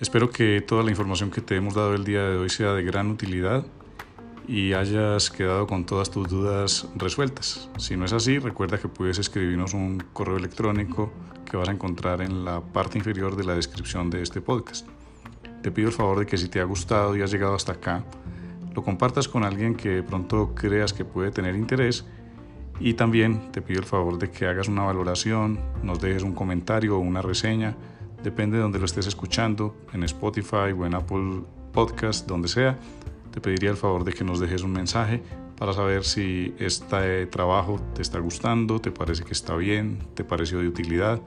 espero 0.00 0.30
que 0.30 0.60
toda 0.62 0.82
la 0.82 0.90
información 0.90 1.30
que 1.30 1.40
te 1.40 1.54
hemos 1.54 1.74
dado 1.74 1.94
el 1.94 2.02
día 2.02 2.24
de 2.24 2.36
hoy 2.36 2.50
sea 2.50 2.72
de 2.72 2.82
gran 2.82 3.08
utilidad 3.08 3.64
y 4.48 4.72
hayas 4.72 5.30
quedado 5.30 5.68
con 5.68 5.86
todas 5.86 6.10
tus 6.10 6.28
dudas 6.28 6.88
resueltas. 6.96 7.70
Si 7.78 7.96
no 7.96 8.04
es 8.04 8.12
así, 8.12 8.40
recuerda 8.40 8.78
que 8.78 8.88
puedes 8.88 9.20
escribirnos 9.20 9.74
un 9.74 10.02
correo 10.12 10.38
electrónico 10.38 11.12
que 11.48 11.56
vas 11.56 11.68
a 11.68 11.72
encontrar 11.72 12.20
en 12.20 12.44
la 12.44 12.62
parte 12.62 12.98
inferior 12.98 13.36
de 13.36 13.44
la 13.44 13.54
descripción 13.54 14.10
de 14.10 14.22
este 14.22 14.40
podcast. 14.40 14.88
Te 15.62 15.70
pido 15.70 15.86
el 15.86 15.94
favor 15.94 16.18
de 16.18 16.26
que 16.26 16.36
si 16.36 16.48
te 16.48 16.60
ha 16.60 16.64
gustado 16.64 17.16
y 17.16 17.22
has 17.22 17.30
llegado 17.30 17.54
hasta 17.54 17.74
acá, 17.74 18.04
lo 18.74 18.82
compartas 18.82 19.28
con 19.28 19.44
alguien 19.44 19.76
que 19.76 19.90
de 19.90 20.02
pronto 20.02 20.52
creas 20.56 20.92
que 20.92 21.04
puede 21.04 21.30
tener 21.30 21.54
interés 21.54 22.06
y 22.80 22.94
también 22.94 23.52
te 23.52 23.62
pido 23.62 23.78
el 23.78 23.86
favor 23.86 24.18
de 24.18 24.32
que 24.32 24.46
hagas 24.46 24.66
una 24.66 24.82
valoración, 24.82 25.60
nos 25.84 26.00
dejes 26.00 26.24
un 26.24 26.32
comentario 26.32 26.96
o 26.96 26.98
una 26.98 27.22
reseña 27.22 27.76
depende 28.22 28.56
de 28.56 28.62
donde 28.62 28.78
lo 28.78 28.84
estés 28.84 29.06
escuchando, 29.06 29.76
en 29.92 30.02
Spotify 30.04 30.72
o 30.76 30.86
en 30.86 30.94
Apple 30.94 31.42
Podcast, 31.72 32.26
donde 32.26 32.48
sea, 32.48 32.78
te 33.30 33.40
pediría 33.40 33.70
el 33.70 33.76
favor 33.76 34.04
de 34.04 34.12
que 34.12 34.24
nos 34.24 34.40
dejes 34.40 34.62
un 34.62 34.72
mensaje 34.72 35.22
para 35.56 35.72
saber 35.72 36.04
si 36.04 36.54
este 36.58 37.26
trabajo 37.26 37.80
te 37.94 38.02
está 38.02 38.18
gustando, 38.18 38.80
te 38.80 38.90
parece 38.90 39.24
que 39.24 39.32
está 39.32 39.56
bien, 39.56 39.98
te 40.14 40.24
pareció 40.24 40.58
de 40.58 40.68
utilidad. 40.68 41.20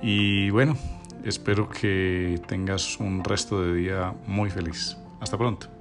Y 0.00 0.50
bueno, 0.50 0.76
espero 1.24 1.68
que 1.68 2.40
tengas 2.46 2.98
un 3.00 3.24
resto 3.24 3.60
de 3.60 3.74
día 3.74 4.14
muy 4.26 4.50
feliz. 4.50 4.96
Hasta 5.20 5.36
pronto. 5.36 5.77